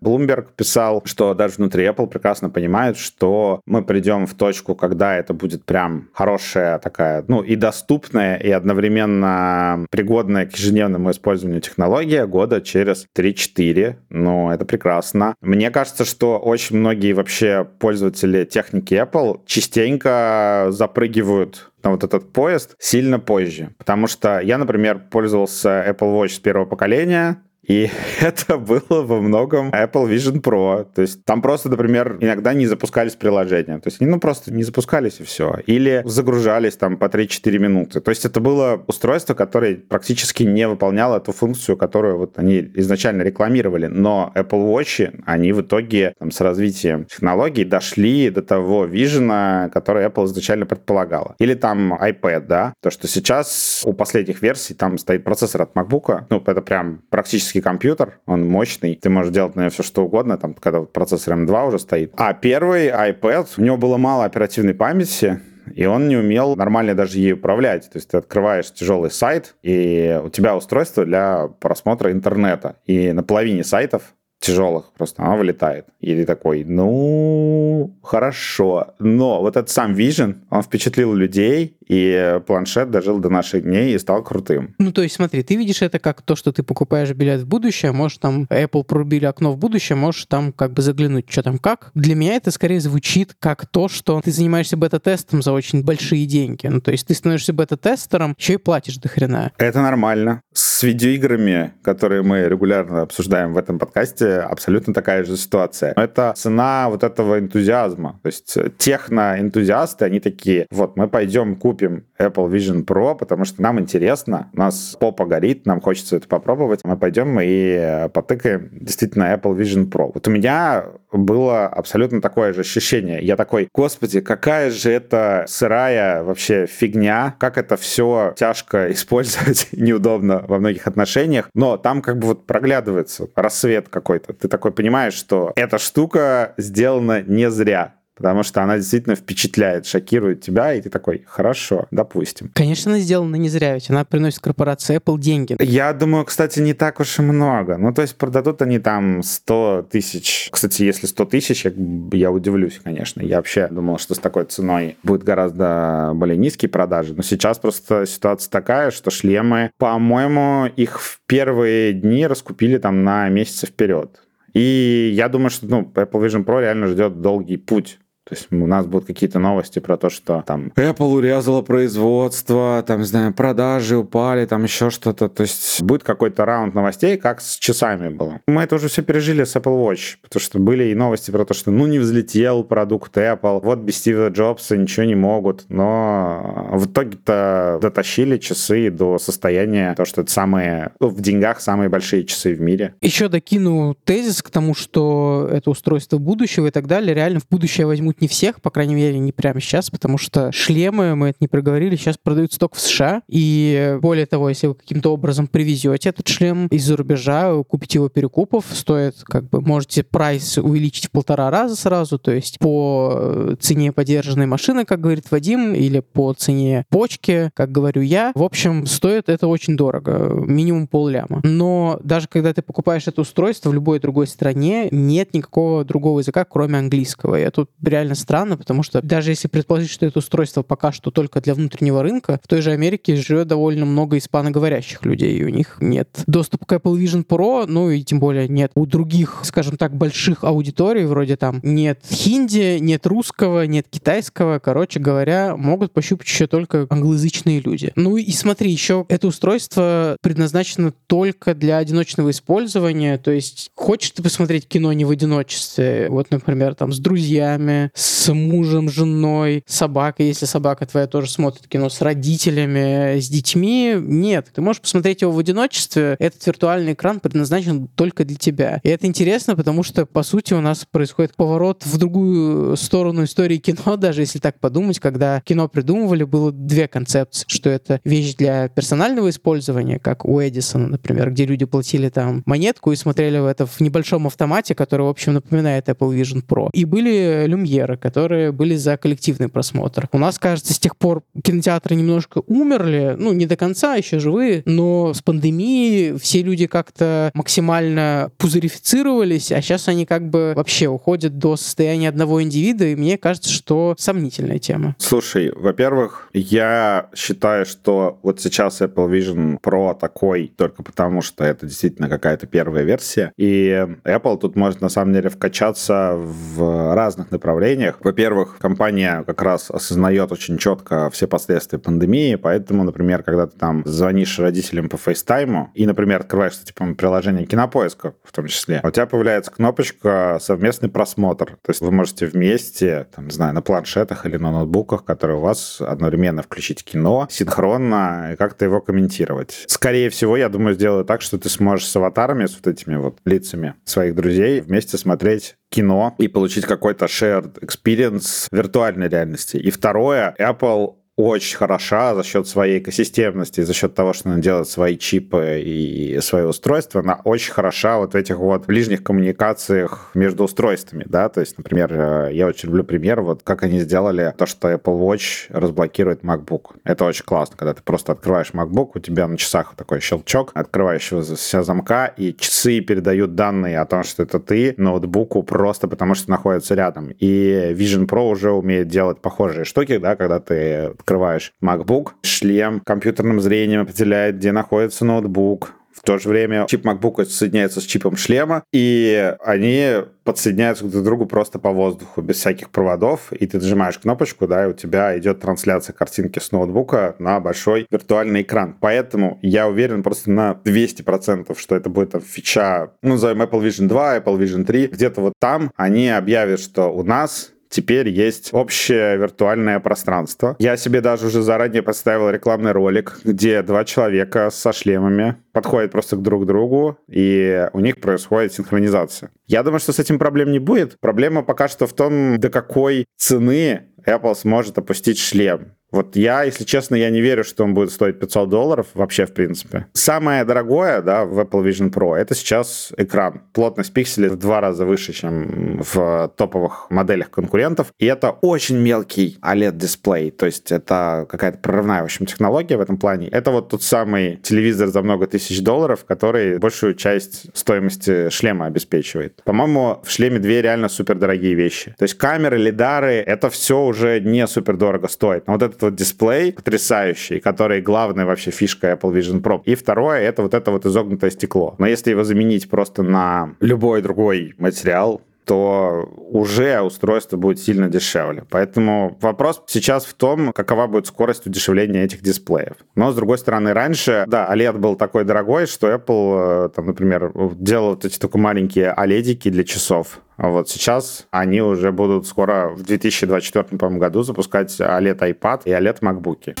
Bloomberg 0.00 0.48
писал, 0.56 1.02
что 1.04 1.34
даже 1.34 1.54
внутри 1.56 1.84
Apple 1.84 2.06
прекрасно 2.06 2.50
понимают, 2.50 2.98
что 2.98 3.60
мы 3.66 3.82
придем 3.82 4.26
в 4.26 4.34
точку, 4.34 4.74
когда 4.74 5.16
это 5.16 5.34
будет 5.34 5.64
прям 5.64 6.08
хорошая 6.12 6.78
такая, 6.78 7.24
ну, 7.28 7.42
и 7.42 7.56
доступная, 7.56 8.36
и 8.36 8.50
одновременно 8.50 9.86
пригодная 9.90 10.46
к 10.46 10.52
ежедневному 10.52 11.10
использованию 11.10 11.60
технология 11.60 12.26
года 12.26 12.60
через 12.60 13.06
3-4. 13.16 13.96
Ну, 14.10 14.50
это 14.50 14.64
прекрасно. 14.64 15.34
Мне 15.40 15.70
кажется, 15.70 16.04
что 16.04 16.38
очень 16.38 16.76
многие 16.76 17.12
вообще 17.12 17.66
пользователи 17.78 18.44
техники 18.44 18.94
Apple 18.94 19.40
частенько 19.46 20.66
запрыгивают 20.70 21.70
на 21.82 21.90
вот 21.90 22.04
этот 22.04 22.32
поезд 22.32 22.76
сильно 22.78 23.18
позже. 23.18 23.70
Потому 23.78 24.06
что 24.06 24.40
я, 24.40 24.58
например, 24.58 25.00
пользовался 25.10 25.84
Apple 25.88 26.14
Watch 26.14 26.28
с 26.28 26.38
первого 26.38 26.66
поколения, 26.66 27.42
и 27.66 27.88
это 28.20 28.58
было 28.58 29.02
во 29.02 29.20
многом 29.20 29.70
Apple 29.70 30.08
Vision 30.08 30.40
Pro. 30.42 30.86
То 30.94 31.02
есть 31.02 31.24
там 31.24 31.42
просто, 31.42 31.68
например, 31.68 32.18
иногда 32.20 32.54
не 32.54 32.66
запускались 32.66 33.14
приложения. 33.14 33.78
То 33.78 33.88
есть 33.88 34.00
ну 34.00 34.18
просто 34.18 34.52
не 34.52 34.62
запускались 34.62 35.20
и 35.20 35.24
все. 35.24 35.56
Или 35.66 36.02
загружались 36.04 36.76
там 36.76 36.96
по 36.96 37.06
3-4 37.06 37.58
минуты. 37.58 38.00
То 38.00 38.10
есть 38.10 38.24
это 38.24 38.40
было 38.40 38.82
устройство, 38.86 39.34
которое 39.34 39.76
практически 39.76 40.42
не 40.42 40.66
выполняло 40.66 41.20
ту 41.20 41.32
функцию, 41.32 41.76
которую 41.76 42.18
вот 42.18 42.38
они 42.38 42.70
изначально 42.74 43.22
рекламировали. 43.22 43.86
Но 43.86 44.32
Apple 44.34 44.72
Watch, 44.72 45.22
они 45.26 45.52
в 45.52 45.62
итоге 45.62 46.14
там, 46.18 46.30
с 46.30 46.40
развитием 46.40 47.04
технологий 47.04 47.64
дошли 47.64 48.30
до 48.30 48.42
того 48.42 48.86
Vision, 48.86 49.70
который 49.70 50.04
Apple 50.06 50.26
изначально 50.26 50.66
предполагала. 50.66 51.36
Или 51.38 51.54
там 51.54 51.94
iPad, 51.94 52.46
да, 52.46 52.74
то, 52.80 52.90
что 52.90 53.06
сейчас 53.06 53.82
у 53.84 53.92
последних 53.92 54.42
версий 54.42 54.74
там 54.74 54.98
стоит 54.98 55.24
процессор 55.24 55.62
от 55.62 55.74
MacBook, 55.76 56.24
ну, 56.30 56.42
это 56.44 56.60
прям 56.62 57.02
практически 57.10 57.51
графический 57.52 57.60
компьютер, 57.60 58.20
он 58.26 58.48
мощный, 58.48 58.94
ты 58.94 59.10
можешь 59.10 59.32
делать 59.32 59.56
на 59.56 59.62
нем 59.62 59.70
все 59.70 59.82
что 59.82 60.04
угодно, 60.04 60.38
там, 60.38 60.54
когда 60.54 60.82
процессор 60.82 61.34
M2 61.34 61.68
уже 61.68 61.78
стоит. 61.78 62.12
А 62.16 62.32
первый 62.34 62.88
iPad, 62.88 63.48
у 63.58 63.62
него 63.62 63.76
было 63.76 63.96
мало 63.96 64.24
оперативной 64.24 64.74
памяти, 64.74 65.40
и 65.74 65.86
он 65.86 66.08
не 66.08 66.16
умел 66.16 66.56
нормально 66.56 66.94
даже 66.94 67.18
ей 67.18 67.32
управлять. 67.32 67.90
То 67.90 67.98
есть 67.98 68.10
ты 68.10 68.16
открываешь 68.18 68.72
тяжелый 68.72 69.10
сайт, 69.10 69.54
и 69.62 70.20
у 70.24 70.28
тебя 70.28 70.56
устройство 70.56 71.04
для 71.04 71.48
просмотра 71.60 72.10
интернета. 72.10 72.76
И 72.86 73.12
на 73.12 73.22
половине 73.22 73.62
сайтов 73.64 74.14
тяжелых 74.40 74.92
просто, 74.98 75.22
она 75.22 75.36
вылетает. 75.36 75.86
И 76.00 76.14
ты 76.16 76.24
такой, 76.26 76.64
ну, 76.64 77.96
хорошо. 78.02 78.94
Но 78.98 79.40
вот 79.40 79.56
этот 79.56 79.70
сам 79.70 79.94
Vision, 79.94 80.34
он 80.50 80.62
впечатлил 80.62 81.14
людей, 81.14 81.76
и 81.88 82.40
планшет 82.46 82.90
дожил 82.90 83.18
до 83.18 83.28
наших 83.28 83.62
дней 83.62 83.94
и 83.94 83.98
стал 83.98 84.22
крутым. 84.22 84.74
Ну, 84.78 84.92
то 84.92 85.02
есть, 85.02 85.14
смотри, 85.14 85.42
ты 85.42 85.56
видишь 85.56 85.82
это 85.82 85.98
как 85.98 86.22
то, 86.22 86.36
что 86.36 86.52
ты 86.52 86.62
покупаешь 86.62 87.10
билет 87.12 87.40
в 87.42 87.46
будущее, 87.46 87.92
можешь 87.92 88.18
там 88.18 88.46
Apple 88.50 88.84
прорубили 88.84 89.24
окно 89.24 89.52
в 89.52 89.58
будущее, 89.58 89.96
можешь 89.96 90.26
там 90.26 90.52
как 90.52 90.72
бы 90.72 90.82
заглянуть, 90.82 91.30
что 91.30 91.42
там 91.42 91.58
как. 91.58 91.90
Для 91.94 92.14
меня 92.14 92.36
это 92.36 92.50
скорее 92.50 92.80
звучит 92.80 93.34
как 93.38 93.66
то, 93.66 93.88
что 93.88 94.20
ты 94.24 94.30
занимаешься 94.30 94.76
бета-тестом 94.76 95.42
за 95.42 95.52
очень 95.52 95.84
большие 95.84 96.26
деньги. 96.26 96.66
Ну, 96.66 96.80
то 96.80 96.90
есть 96.90 97.06
ты 97.06 97.14
становишься 97.14 97.52
бета-тестером, 97.52 98.34
еще 98.38 98.54
и 98.54 98.58
платишь 98.58 98.96
до 98.98 99.08
хрена. 99.08 99.52
Это 99.58 99.80
нормально. 99.80 100.42
С 100.52 100.82
видеоиграми, 100.82 101.74
которые 101.82 102.22
мы 102.22 102.40
регулярно 102.48 103.02
обсуждаем 103.02 103.52
в 103.52 103.58
этом 103.58 103.78
подкасте, 103.78 104.40
абсолютно 104.40 104.94
такая 104.94 105.24
же 105.24 105.36
ситуация. 105.36 105.92
Это 105.96 106.32
цена 106.36 106.88
вот 106.88 107.04
этого 107.04 107.38
энтузиазма. 107.38 108.20
То 108.22 108.26
есть 108.28 108.56
техно-энтузиасты, 108.78 110.04
они 110.04 110.20
такие, 110.20 110.66
вот, 110.70 110.96
мы 110.96 111.08
пойдем 111.08 111.56
купим 111.56 111.81
купим 111.82 112.06
Apple 112.18 112.50
Vision 112.50 112.84
Pro, 112.84 113.16
потому 113.16 113.44
что 113.44 113.62
нам 113.62 113.80
интересно, 113.80 114.50
у 114.52 114.58
нас 114.58 114.96
попа 114.98 115.24
горит, 115.24 115.66
нам 115.66 115.80
хочется 115.80 116.16
это 116.16 116.28
попробовать. 116.28 116.80
Мы 116.84 116.96
пойдем 116.96 117.40
и 117.40 117.76
э, 117.78 118.08
потыкаем 118.08 118.68
действительно 118.72 119.34
Apple 119.34 119.56
Vision 119.56 119.90
Pro. 119.90 120.10
Вот 120.14 120.26
у 120.28 120.30
меня 120.30 120.86
было 121.12 121.66
абсолютно 121.66 122.20
такое 122.20 122.52
же 122.52 122.60
ощущение. 122.60 123.22
Я 123.22 123.36
такой, 123.36 123.68
господи, 123.74 124.20
какая 124.20 124.70
же 124.70 124.90
это 124.90 125.44
сырая 125.48 126.22
вообще 126.22 126.66
фигня, 126.66 127.34
как 127.38 127.58
это 127.58 127.76
все 127.76 128.34
тяжко 128.36 128.90
использовать, 128.92 129.68
неудобно 129.72 130.44
во 130.46 130.58
многих 130.58 130.86
отношениях, 130.86 131.48
но 131.54 131.76
там 131.76 132.02
как 132.02 132.18
бы 132.18 132.28
вот 132.28 132.46
проглядывается 132.46 133.28
рассвет 133.34 133.88
какой-то. 133.88 134.32
Ты 134.32 134.48
такой 134.48 134.72
понимаешь, 134.72 135.14
что 135.14 135.52
эта 135.56 135.78
штука 135.78 136.54
сделана 136.56 137.22
не 137.22 137.50
зря 137.50 137.94
потому 138.16 138.42
что 138.42 138.62
она 138.62 138.76
действительно 138.76 139.16
впечатляет, 139.16 139.86
шокирует 139.86 140.40
тебя, 140.40 140.74
и 140.74 140.80
ты 140.80 140.90
такой, 140.90 141.24
хорошо, 141.26 141.86
допустим. 141.90 142.50
Конечно, 142.54 142.92
она 142.92 143.00
сделана 143.00 143.36
не 143.36 143.48
зря, 143.48 143.74
ведь 143.74 143.90
она 143.90 144.04
приносит 144.04 144.40
корпорации 144.40 144.96
Apple 144.96 145.18
деньги. 145.18 145.56
Я 145.60 145.92
думаю, 145.92 146.24
кстати, 146.24 146.60
не 146.60 146.74
так 146.74 147.00
уж 147.00 147.18
и 147.18 147.22
много. 147.22 147.76
Ну, 147.76 147.92
то 147.92 148.02
есть 148.02 148.16
продадут 148.16 148.62
они 148.62 148.78
там 148.78 149.22
100 149.22 149.88
тысяч. 149.90 150.48
Кстати, 150.52 150.82
если 150.82 151.06
100 151.06 151.24
тысяч, 151.26 151.64
я, 151.64 151.72
я 152.12 152.30
удивлюсь, 152.30 152.80
конечно. 152.82 153.22
Я 153.22 153.36
вообще 153.36 153.68
думал, 153.68 153.98
что 153.98 154.14
с 154.14 154.18
такой 154.18 154.44
ценой 154.44 154.96
будет 155.02 155.24
гораздо 155.24 156.12
более 156.14 156.36
низкие 156.36 156.68
продажи. 156.68 157.14
Но 157.14 157.22
сейчас 157.22 157.58
просто 157.58 158.06
ситуация 158.06 158.50
такая, 158.50 158.90
что 158.90 159.10
шлемы, 159.10 159.70
по-моему, 159.78 160.66
их 160.76 161.00
в 161.00 161.20
первые 161.26 161.92
дни 161.92 162.26
раскупили 162.26 162.78
там 162.78 163.04
на 163.04 163.28
месяцы 163.28 163.66
вперед. 163.66 164.20
И 164.54 165.12
я 165.14 165.28
думаю, 165.28 165.50
что 165.50 165.66
ну, 165.66 165.90
Apple 165.94 166.26
Vision 166.26 166.44
Pro 166.44 166.60
реально 166.60 166.86
ждет 166.86 167.20
долгий 167.20 167.56
путь 167.56 167.98
то 168.24 168.34
есть 168.34 168.48
у 168.52 168.66
нас 168.66 168.86
будут 168.86 169.06
какие-то 169.06 169.38
новости 169.38 169.80
про 169.80 169.96
то, 169.96 170.08
что 170.08 170.44
там 170.46 170.72
Apple 170.76 171.12
урезала 171.12 171.62
производство, 171.62 172.82
там, 172.86 173.00
не 173.00 173.04
знаю, 173.04 173.34
продажи 173.34 173.96
упали, 173.96 174.46
там 174.46 174.62
еще 174.62 174.90
что-то. 174.90 175.28
То 175.28 175.42
есть 175.42 175.82
будет 175.82 176.02
какой-то 176.02 176.44
раунд 176.44 176.74
новостей, 176.74 177.16
как 177.16 177.40
с 177.40 177.56
часами 177.58 178.08
было. 178.08 178.40
Мы 178.46 178.62
это 178.62 178.76
уже 178.76 178.88
все 178.88 179.02
пережили 179.02 179.44
с 179.44 179.56
Apple 179.56 179.76
Watch, 179.76 180.16
потому 180.22 180.40
что 180.40 180.58
были 180.58 180.84
и 180.84 180.94
новости 180.94 181.30
про 181.30 181.44
то, 181.44 181.52
что 181.52 181.70
ну 181.70 181.86
не 181.86 181.98
взлетел 181.98 182.64
продукт 182.64 183.16
Apple, 183.16 183.60
вот 183.62 183.80
без 183.80 183.96
Стива 183.96 184.28
Джобса 184.28 184.76
ничего 184.76 185.04
не 185.04 185.14
могут. 185.14 185.64
Но 185.68 186.68
в 186.72 186.86
итоге-то 186.86 187.80
дотащили 187.82 188.38
часы 188.38 188.90
до 188.90 189.18
состояния, 189.18 189.94
то, 189.94 190.04
что 190.04 190.22
это 190.22 190.30
самые, 190.30 190.92
ну, 191.00 191.08
в 191.08 191.20
деньгах 191.20 191.60
самые 191.60 191.88
большие 191.88 192.24
часы 192.24 192.54
в 192.54 192.60
мире. 192.60 192.94
Еще 193.00 193.28
докину 193.28 193.94
тезис 194.04 194.42
к 194.42 194.50
тому, 194.50 194.74
что 194.74 195.48
это 195.50 195.70
устройство 195.70 196.18
будущего 196.18 196.68
и 196.68 196.70
так 196.70 196.86
далее. 196.86 197.14
Реально 197.14 197.40
в 197.40 197.48
будущее 197.50 197.86
возьмут 197.86 198.21
не 198.22 198.28
всех, 198.28 198.62
по 198.62 198.70
крайней 198.70 198.94
мере, 198.94 199.18
не 199.18 199.32
прямо 199.32 199.60
сейчас, 199.60 199.90
потому 199.90 200.16
что 200.16 200.52
шлемы, 200.52 201.16
мы 201.16 201.30
это 201.30 201.38
не 201.40 201.48
проговорили, 201.48 201.96
сейчас 201.96 202.16
продают 202.16 202.52
сток 202.52 202.76
в 202.76 202.80
США. 202.80 203.22
И 203.28 203.98
более 204.00 204.26
того, 204.26 204.48
если 204.48 204.68
вы 204.68 204.74
каким-то 204.74 205.12
образом 205.12 205.48
привезете 205.48 206.08
этот 206.08 206.28
шлем 206.28 206.68
из-за 206.68 206.96
рубежа, 206.96 207.52
купите 207.64 207.98
его 207.98 208.08
перекупов, 208.08 208.64
стоит, 208.72 209.16
как 209.24 209.48
бы, 209.50 209.60
можете 209.60 210.04
прайс 210.04 210.56
увеличить 210.56 211.06
в 211.06 211.10
полтора 211.10 211.50
раза 211.50 211.74
сразу, 211.74 212.16
то 212.18 212.30
есть 212.30 212.60
по 212.60 213.56
цене 213.58 213.90
поддержанной 213.90 214.46
машины, 214.46 214.84
как 214.84 215.00
говорит 215.00 215.30
Вадим, 215.30 215.74
или 215.74 215.98
по 215.98 216.32
цене 216.32 216.86
почки, 216.90 217.50
как 217.54 217.72
говорю 217.72 218.02
я. 218.02 218.30
В 218.36 218.44
общем, 218.44 218.86
стоит 218.86 219.28
это 219.28 219.48
очень 219.48 219.76
дорого, 219.76 220.32
минимум 220.46 220.86
полляма. 220.86 221.40
Но 221.42 221.98
даже 222.04 222.28
когда 222.28 222.54
ты 222.54 222.62
покупаешь 222.62 223.08
это 223.08 223.22
устройство 223.22 223.70
в 223.70 223.74
любой 223.74 223.98
другой 223.98 224.28
стране, 224.28 224.86
нет 224.92 225.34
никакого 225.34 225.84
другого 225.84 226.20
языка, 226.20 226.44
кроме 226.44 226.78
английского. 226.78 227.34
Я 227.34 227.50
тут 227.50 227.68
реально 227.82 228.01
реально 228.02 228.14
странно, 228.16 228.56
потому 228.56 228.82
что 228.82 229.00
даже 229.00 229.30
если 229.30 229.48
предположить, 229.48 229.90
что 229.90 230.06
это 230.06 230.18
устройство 230.18 230.62
пока 230.62 230.92
что 230.92 231.10
только 231.10 231.40
для 231.40 231.54
внутреннего 231.54 232.02
рынка, 232.02 232.40
в 232.42 232.48
той 232.48 232.60
же 232.60 232.72
Америке 232.72 233.16
живет 233.16 233.46
довольно 233.46 233.86
много 233.86 234.18
испаноговорящих 234.18 235.04
людей, 235.04 235.36
и 235.38 235.44
у 235.44 235.48
них 235.48 235.76
нет 235.80 236.08
доступа 236.26 236.66
к 236.66 236.72
Apple 236.72 236.98
Vision 236.98 237.24
Pro, 237.24 237.66
ну 237.66 237.90
и 237.90 238.02
тем 238.02 238.18
более 238.18 238.48
нет 238.48 238.72
у 238.74 238.86
других, 238.86 239.42
скажем 239.44 239.76
так, 239.76 239.96
больших 239.96 240.42
аудиторий, 240.42 241.04
вроде 241.04 241.36
там 241.36 241.60
нет 241.62 242.00
хинди, 242.10 242.78
нет 242.80 243.06
русского, 243.06 243.66
нет 243.66 243.86
китайского, 243.88 244.58
короче 244.58 244.98
говоря, 244.98 245.56
могут 245.56 245.92
пощупать 245.92 246.26
еще 246.26 246.46
только 246.46 246.86
англоязычные 246.90 247.60
люди. 247.60 247.92
Ну 247.94 248.16
и 248.16 248.30
смотри, 248.32 248.70
еще 248.70 249.06
это 249.08 249.28
устройство 249.28 250.16
предназначено 250.22 250.92
только 251.06 251.54
для 251.54 251.76
одиночного 251.76 252.30
использования, 252.30 253.18
то 253.18 253.30
есть 253.30 253.70
хочешь 253.76 254.10
ты 254.10 254.22
посмотреть 254.22 254.66
кино 254.66 254.92
не 254.92 255.04
в 255.04 255.10
одиночестве, 255.10 256.08
вот, 256.08 256.30
например, 256.30 256.74
там 256.74 256.92
с 256.92 256.98
друзьями, 256.98 257.91
с 257.94 258.32
мужем, 258.32 258.88
женой, 258.88 259.64
собакой, 259.66 260.26
если 260.26 260.46
собака 260.46 260.86
твоя 260.86 261.06
тоже 261.06 261.30
смотрит 261.30 261.68
кино, 261.68 261.88
с 261.88 262.00
родителями, 262.00 263.18
с 263.20 263.28
детьми, 263.28 263.96
нет, 264.00 264.48
ты 264.54 264.60
можешь 264.60 264.80
посмотреть 264.80 265.22
его 265.22 265.32
в 265.32 265.38
одиночестве, 265.38 266.16
этот 266.18 266.46
виртуальный 266.46 266.94
экран 266.94 267.20
предназначен 267.20 267.88
только 267.88 268.24
для 268.24 268.36
тебя. 268.36 268.80
И 268.82 268.88
это 268.88 269.06
интересно, 269.06 269.56
потому 269.56 269.82
что, 269.82 270.06
по 270.06 270.22
сути, 270.22 270.54
у 270.54 270.60
нас 270.60 270.86
происходит 270.90 271.34
поворот 271.36 271.84
в 271.84 271.98
другую 271.98 272.76
сторону 272.76 273.24
истории 273.24 273.58
кино, 273.58 273.96
даже 273.96 274.22
если 274.22 274.38
так 274.38 274.58
подумать, 274.58 274.98
когда 274.98 275.42
кино 275.44 275.68
придумывали, 275.68 276.24
было 276.24 276.52
две 276.52 276.88
концепции, 276.88 277.44
что 277.48 277.70
это 277.70 278.00
вещь 278.04 278.34
для 278.36 278.68
персонального 278.68 279.28
использования, 279.30 279.98
как 279.98 280.24
у 280.24 280.40
Эдисона, 280.40 280.88
например, 280.88 281.30
где 281.30 281.44
люди 281.44 281.64
платили 281.64 282.08
там 282.08 282.42
монетку 282.46 282.92
и 282.92 282.96
смотрели 282.96 283.38
в 283.38 283.46
это 283.46 283.66
в 283.66 283.80
небольшом 283.80 284.26
автомате, 284.26 284.74
который, 284.74 285.02
в 285.02 285.08
общем, 285.08 285.34
напоминает 285.34 285.88
Apple 285.88 286.18
Vision 286.18 286.44
Pro. 286.44 286.70
И 286.72 286.84
были 286.84 287.46
люмьеры, 287.82 287.96
которые 287.96 288.52
были 288.52 288.74
за 288.76 288.96
коллективный 288.96 289.48
просмотр. 289.48 290.08
У 290.12 290.18
нас, 290.18 290.38
кажется, 290.38 290.74
с 290.74 290.78
тех 290.78 290.96
пор 290.96 291.22
кинотеатры 291.42 291.94
немножко 291.94 292.42
умерли, 292.46 293.16
ну, 293.18 293.32
не 293.32 293.46
до 293.46 293.56
конца, 293.56 293.94
еще 293.94 294.18
живые, 294.18 294.62
но 294.66 295.14
с 295.14 295.22
пандемией 295.22 296.18
все 296.18 296.42
люди 296.42 296.66
как-то 296.66 297.30
максимально 297.34 298.30
пузырифицировались, 298.38 299.52
а 299.52 299.60
сейчас 299.60 299.88
они 299.88 300.06
как 300.06 300.28
бы 300.28 300.52
вообще 300.56 300.86
уходят 300.86 301.38
до 301.38 301.56
состояния 301.56 302.08
одного 302.08 302.42
индивида, 302.42 302.86
и 302.86 302.96
мне 302.96 303.18
кажется, 303.18 303.50
что 303.50 303.94
сомнительная 303.98 304.58
тема. 304.58 304.94
Слушай, 304.98 305.52
во-первых, 305.54 306.28
я 306.32 307.08
считаю, 307.14 307.66
что 307.66 308.18
вот 308.22 308.40
сейчас 308.40 308.80
Apple 308.80 309.10
Vision 309.10 309.58
Pro 309.60 309.98
такой 309.98 310.52
только 310.56 310.82
потому, 310.82 311.22
что 311.22 311.44
это 311.44 311.66
действительно 311.66 312.08
какая-то 312.08 312.46
первая 312.46 312.84
версия, 312.84 313.32
и 313.36 313.86
Apple 314.04 314.38
тут 314.38 314.56
может 314.56 314.80
на 314.80 314.88
самом 314.88 315.12
деле 315.14 315.30
вкачаться 315.30 316.14
в 316.16 316.94
разных 316.94 317.30
направлениях. 317.30 317.71
Во-первых, 318.00 318.58
компания 318.58 319.24
как 319.26 319.42
раз 319.42 319.70
осознает 319.70 320.32
очень 320.32 320.58
четко 320.58 321.10
все 321.10 321.26
последствия 321.26 321.78
пандемии, 321.78 322.34
поэтому, 322.36 322.84
например, 322.84 323.22
когда 323.22 323.46
ты 323.46 323.58
там 323.58 323.82
звонишь 323.84 324.38
родителям 324.38 324.88
по 324.88 324.96
FaceTime 324.96 325.66
и, 325.74 325.86
например, 325.86 326.20
открываешь, 326.20 326.58
типа, 326.58 326.94
приложение 326.94 327.46
Кинопоиска 327.46 328.14
в 328.22 328.32
том 328.32 328.46
числе, 328.46 328.80
у 328.82 328.90
тебя 328.90 329.06
появляется 329.06 329.50
кнопочка 329.50 330.38
«Совместный 330.40 330.88
просмотр». 330.88 331.46
То 331.62 331.70
есть 331.70 331.80
вы 331.80 331.90
можете 331.90 332.26
вместе, 332.26 333.06
там, 333.14 333.26
не 333.26 333.32
знаю, 333.32 333.54
на 333.54 333.62
планшетах 333.62 334.26
или 334.26 334.36
на 334.36 334.52
ноутбуках, 334.52 335.04
которые 335.04 335.38
у 335.38 335.40
вас 335.40 335.80
одновременно 335.80 336.42
включить 336.42 336.84
кино, 336.84 337.26
синхронно, 337.30 338.32
и 338.32 338.36
как-то 338.36 338.64
его 338.64 338.80
комментировать. 338.80 339.64
Скорее 339.66 340.10
всего, 340.10 340.36
я 340.36 340.48
думаю, 340.48 340.74
сделаю 340.74 341.04
так, 341.04 341.22
что 341.22 341.38
ты 341.38 341.48
сможешь 341.48 341.86
с 341.86 341.96
аватарами, 341.96 342.46
с 342.46 342.54
вот 342.54 342.66
этими 342.66 342.96
вот 342.96 343.18
лицами 343.24 343.74
своих 343.84 344.14
друзей 344.14 344.60
вместе 344.60 344.98
смотреть 344.98 345.56
кино 345.72 346.14
и 346.18 346.28
получить 346.28 346.66
какой-то 346.66 347.06
shared 347.06 347.58
experience 347.60 348.46
виртуальной 348.52 349.08
реальности. 349.08 349.56
И 349.56 349.70
второе, 349.70 350.34
Apple 350.38 350.94
очень 351.16 351.58
хороша 351.58 352.14
за 352.14 352.22
счет 352.22 352.48
своей 352.48 352.78
экосистемности, 352.78 353.60
за 353.60 353.74
счет 353.74 353.94
того, 353.94 354.14
что 354.14 354.30
она 354.30 354.38
делает 354.38 354.68
свои 354.68 354.96
чипы 354.96 355.62
и 355.64 356.18
свои 356.20 356.44
устройства, 356.44 357.00
она 357.00 357.20
очень 357.24 357.52
хороша 357.52 357.98
вот 357.98 358.14
в 358.14 358.16
этих 358.16 358.38
вот 358.38 358.66
ближних 358.66 359.04
коммуникациях 359.04 360.10
между 360.14 360.44
устройствами, 360.44 361.04
да, 361.06 361.28
то 361.28 361.40
есть, 361.40 361.58
например, 361.58 361.92
э, 361.92 362.30
я 362.32 362.46
очень 362.46 362.68
люблю 362.68 362.84
пример, 362.84 363.20
вот 363.20 363.42
как 363.42 363.62
они 363.62 363.80
сделали 363.80 364.32
то, 364.38 364.46
что 364.46 364.72
Apple 364.72 364.98
Watch 364.98 365.46
разблокирует 365.50 366.22
MacBook. 366.22 366.76
Это 366.84 367.04
очень 367.04 367.24
классно, 367.24 367.56
когда 367.58 367.74
ты 367.74 367.82
просто 367.82 368.12
открываешь 368.12 368.50
MacBook, 368.52 368.92
у 368.94 368.98
тебя 368.98 369.28
на 369.28 369.36
часах 369.36 369.74
такой 369.76 370.00
щелчок 370.00 370.50
открывающегося 370.54 371.62
замка, 371.62 372.06
и 372.06 372.34
часы 372.34 372.80
передают 372.80 373.34
данные 373.34 373.80
о 373.80 373.84
том, 373.86 374.02
что 374.02 374.22
это 374.22 374.40
ты, 374.40 374.74
ноутбуку 374.78 375.42
просто 375.42 375.88
потому, 375.88 376.14
что 376.14 376.30
находится 376.30 376.74
рядом. 376.74 377.10
И 377.18 377.74
Vision 377.74 378.06
Pro 378.06 378.30
уже 378.30 378.50
умеет 378.50 378.88
делать 378.88 379.20
похожие 379.20 379.64
штуки, 379.64 379.98
да, 379.98 380.16
когда 380.16 380.40
ты 380.40 380.94
открываешь 381.02 381.52
MacBook, 381.62 382.12
шлем 382.22 382.80
компьютерным 382.80 383.40
зрением 383.40 383.82
определяет, 383.82 384.36
где 384.36 384.52
находится 384.52 385.04
ноутбук, 385.04 385.74
в 385.92 386.00
то 386.00 386.18
же 386.18 386.28
время 386.28 386.66
чип 386.68 386.84
MacBook 386.84 387.24
соединяется 387.26 387.80
с 387.80 387.84
чипом 387.84 388.16
шлема, 388.16 388.64
и 388.72 389.36
они 389.44 389.98
подсоединяются 390.24 390.84
друг 390.84 391.02
к 391.02 391.04
другу 391.04 391.26
просто 391.26 391.58
по 391.58 391.70
воздуху, 391.70 392.22
без 392.22 392.36
всяких 392.36 392.70
проводов, 392.70 393.32
и 393.32 393.46
ты 393.46 393.58
нажимаешь 393.58 393.98
кнопочку, 393.98 394.46
да, 394.46 394.64
и 394.64 394.70
у 394.70 394.72
тебя 394.72 395.16
идет 395.18 395.40
трансляция 395.40 395.92
картинки 395.92 396.38
с 396.38 396.50
ноутбука 396.50 397.14
на 397.18 397.40
большой 397.40 397.86
виртуальный 397.90 398.42
экран. 398.42 398.76
Поэтому 398.80 399.38
я 399.42 399.68
уверен 399.68 400.02
просто 400.02 400.30
на 400.30 400.58
200%, 400.64 401.56
что 401.58 401.76
это 401.76 401.88
будет 401.88 402.12
там, 402.12 402.20
фича, 402.20 402.90
ну, 403.02 403.10
назовем 403.10 403.42
Apple 403.42 403.62
Vision 403.62 403.86
2, 403.86 404.18
Apple 404.18 404.38
Vision 404.38 404.64
3, 404.64 404.86
где-то 404.88 405.20
вот 405.20 405.34
там 405.38 405.72
они 405.76 406.08
объявят, 406.08 406.60
что 406.60 406.88
у 406.88 407.02
нас 407.02 407.51
теперь 407.72 408.08
есть 408.08 408.50
общее 408.52 409.16
виртуальное 409.16 409.80
пространство. 409.80 410.54
Я 410.58 410.76
себе 410.76 411.00
даже 411.00 411.26
уже 411.26 411.42
заранее 411.42 411.82
поставил 411.82 412.30
рекламный 412.30 412.72
ролик, 412.72 413.18
где 413.24 413.62
два 413.62 413.84
человека 413.84 414.50
со 414.50 414.72
шлемами 414.72 415.36
подходят 415.52 415.90
просто 415.90 416.16
друг 416.16 416.44
к 416.44 416.46
другу, 416.46 416.98
и 417.08 417.68
у 417.72 417.80
них 417.80 418.00
происходит 418.00 418.52
синхронизация. 418.52 419.30
Я 419.46 419.62
думаю, 419.62 419.80
что 419.80 419.92
с 419.92 419.98
этим 419.98 420.18
проблем 420.18 420.52
не 420.52 420.58
будет. 420.58 420.96
Проблема 421.00 421.42
пока 421.42 421.68
что 421.68 421.86
в 421.86 421.92
том, 421.94 422.38
до 422.38 422.50
какой 422.50 423.06
цены 423.16 423.88
Apple 424.06 424.34
сможет 424.34 424.78
опустить 424.78 425.18
шлем. 425.18 425.72
Вот 425.92 426.16
я, 426.16 426.42
если 426.42 426.64
честно, 426.64 426.96
я 426.96 427.10
не 427.10 427.20
верю, 427.20 427.44
что 427.44 427.64
он 427.64 427.74
будет 427.74 427.90
стоить 427.90 428.18
500 428.18 428.48
долларов 428.48 428.86
вообще, 428.94 429.26
в 429.26 429.34
принципе. 429.34 429.86
Самое 429.92 430.44
дорогое, 430.44 431.02
да, 431.02 431.24
в 431.24 431.38
Apple 431.38 431.62
Vision 431.62 431.92
Pro, 431.92 432.16
это 432.16 432.34
сейчас 432.34 432.92
экран. 432.96 433.42
Плотность 433.52 433.92
пикселей 433.92 434.28
в 434.28 434.36
два 434.36 434.60
раза 434.60 434.86
выше, 434.86 435.12
чем 435.12 435.82
в 435.82 436.32
топовых 436.36 436.86
моделях 436.90 437.30
конкурентов. 437.30 437.92
И 437.98 438.06
это 438.06 438.30
очень 438.30 438.78
мелкий 438.78 439.38
OLED-дисплей. 439.42 440.30
То 440.30 440.46
есть 440.46 440.72
это 440.72 441.26
какая-то 441.28 441.58
прорывная, 441.58 442.00
в 442.00 442.04
общем, 442.04 442.26
технология 442.26 442.76
в 442.76 442.80
этом 442.80 442.96
плане. 442.96 443.28
Это 443.28 443.50
вот 443.50 443.68
тот 443.68 443.82
самый 443.82 444.36
телевизор 444.36 444.88
за 444.88 445.02
много 445.02 445.26
тысяч 445.26 445.62
долларов, 445.62 446.04
который 446.06 446.58
большую 446.58 446.94
часть 446.94 447.46
стоимости 447.54 448.30
шлема 448.30 448.66
обеспечивает. 448.66 449.42
По-моему, 449.44 450.00
в 450.02 450.10
шлеме 450.10 450.38
две 450.38 450.62
реально 450.62 450.88
супер 450.88 451.16
дорогие 451.16 451.54
вещи. 451.54 451.94
То 451.98 452.04
есть 452.04 452.14
камеры, 452.14 452.56
лидары, 452.56 453.14
это 453.14 453.50
все 453.50 453.82
уже 453.84 454.20
не 454.20 454.46
супер 454.46 454.76
дорого 454.76 455.08
стоит. 455.08 455.46
Но 455.46 455.52
вот 455.52 455.62
этот 455.62 455.81
вот 455.82 455.94
дисплей 455.94 456.52
потрясающий, 456.52 457.40
который 457.40 457.80
главная 457.80 458.24
вообще 458.24 458.50
фишка 458.50 458.92
Apple 458.92 459.12
Vision 459.12 459.42
Pro. 459.42 459.62
И 459.64 459.74
второе, 459.74 460.20
это 460.20 460.42
вот 460.42 460.54
это 460.54 460.70
вот 460.70 460.86
изогнутое 460.86 461.30
стекло. 461.30 461.74
Но 461.78 461.86
если 461.86 462.10
его 462.10 462.24
заменить 462.24 462.68
просто 462.70 463.02
на 463.02 463.54
любой 463.60 464.02
другой 464.02 464.54
материал, 464.58 465.20
то 465.44 466.08
уже 466.16 466.80
устройство 466.80 467.36
будет 467.36 467.58
сильно 467.58 467.88
дешевле. 467.88 468.44
Поэтому 468.50 469.16
вопрос 469.20 469.62
сейчас 469.66 470.04
в 470.04 470.14
том, 470.14 470.52
какова 470.52 470.86
будет 470.86 471.06
скорость 471.06 471.46
удешевления 471.46 472.04
этих 472.04 472.22
дисплеев. 472.22 472.76
Но, 472.94 473.12
с 473.12 473.16
другой 473.16 473.38
стороны, 473.38 473.72
раньше, 473.72 474.24
да, 474.28 474.48
OLED 474.52 474.78
был 474.78 474.96
такой 474.96 475.24
дорогой, 475.24 475.66
что 475.66 475.92
Apple, 475.92 476.66
э, 476.66 476.68
там, 476.70 476.86
например, 476.86 477.32
делал 477.54 477.90
вот 477.90 478.04
эти 478.04 478.18
только 478.18 478.38
маленькие 478.38 478.94
OLED 478.96 479.50
для 479.50 479.64
часов. 479.64 480.20
А 480.36 480.48
вот 480.48 480.68
сейчас 480.68 481.26
они 481.30 481.60
уже 481.60 481.92
будут 481.92 482.26
скоро 482.26 482.70
в 482.70 482.82
2024 482.82 483.98
году 483.98 484.22
запускать 484.22 484.80
OLED 484.80 485.18
iPad 485.18 485.62
и 485.66 485.70
OLED 485.70 486.00
MacBook. 486.00 486.56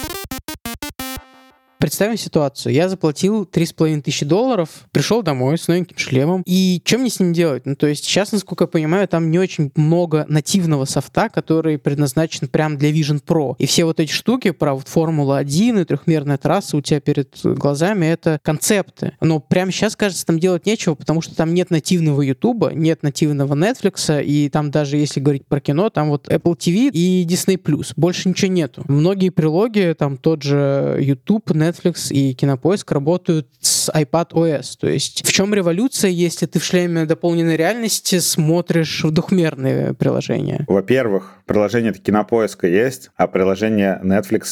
Представим 1.82 2.16
ситуацию. 2.16 2.72
Я 2.72 2.88
заплатил 2.88 3.42
3,5 3.42 4.02
тысячи 4.02 4.24
долларов, 4.24 4.68
пришел 4.92 5.20
домой 5.20 5.58
с 5.58 5.66
новеньким 5.66 5.98
шлемом. 5.98 6.44
И 6.46 6.80
что 6.84 6.98
мне 6.98 7.10
с 7.10 7.18
ним 7.18 7.32
делать? 7.32 7.66
Ну, 7.66 7.74
то 7.74 7.88
есть 7.88 8.04
сейчас, 8.04 8.30
насколько 8.30 8.62
я 8.62 8.68
понимаю, 8.68 9.08
там 9.08 9.32
не 9.32 9.40
очень 9.40 9.72
много 9.74 10.24
нативного 10.28 10.84
софта, 10.84 11.28
который 11.28 11.78
предназначен 11.78 12.46
прям 12.46 12.78
для 12.78 12.92
Vision 12.92 13.20
Pro. 13.20 13.56
И 13.58 13.66
все 13.66 13.84
вот 13.84 13.98
эти 13.98 14.12
штуки 14.12 14.52
про 14.52 14.74
вот 14.74 14.86
Формула-1 14.86 15.82
и 15.82 15.84
трехмерная 15.84 16.38
трасса 16.38 16.76
у 16.76 16.80
тебя 16.80 17.00
перед 17.00 17.36
глазами— 17.42 18.06
это 18.06 18.38
концепты. 18.44 19.14
Но 19.20 19.40
прямо 19.40 19.72
сейчас, 19.72 19.96
кажется, 19.96 20.24
там 20.24 20.38
делать 20.38 20.66
нечего, 20.66 20.94
потому 20.94 21.20
что 21.20 21.34
там 21.34 21.52
нет 21.52 21.70
нативного 21.70 22.22
YouTube, 22.22 22.74
нет 22.74 23.02
нативного 23.02 23.56
Netflix, 23.56 24.22
и 24.22 24.48
там 24.50 24.70
даже, 24.70 24.98
если 24.98 25.18
говорить 25.18 25.48
про 25.48 25.60
кино, 25.60 25.90
там 25.90 26.10
вот 26.10 26.28
Apple 26.28 26.56
TV 26.56 26.92
и 26.92 27.26
Disney+. 27.28 27.58
Больше 27.96 28.28
ничего 28.28 28.52
нету. 28.52 28.84
Многие 28.86 29.30
прилоги, 29.30 29.96
там 29.98 30.16
тот 30.16 30.44
же 30.44 30.96
YouTube, 31.00 31.50
Netflix, 31.50 31.71
Netflix 31.72 32.12
и 32.12 32.34
Кинопоиск 32.34 32.90
работают 32.92 33.48
с 33.60 33.88
iPad 33.88 34.30
OS. 34.30 34.76
То 34.78 34.88
есть 34.88 35.26
в 35.26 35.32
чем 35.32 35.54
революция, 35.54 36.10
если 36.10 36.46
ты 36.46 36.58
в 36.58 36.64
шлеме 36.64 37.04
дополненной 37.04 37.56
реальности 37.56 38.18
смотришь 38.18 39.04
в 39.04 39.10
двухмерные 39.10 39.94
приложения? 39.94 40.64
Во-первых, 40.68 41.38
приложение 41.46 41.92
Кинопоиска 41.92 42.66
есть, 42.66 43.10
а 43.16 43.26
приложение 43.26 44.00
Netflix 44.02 44.44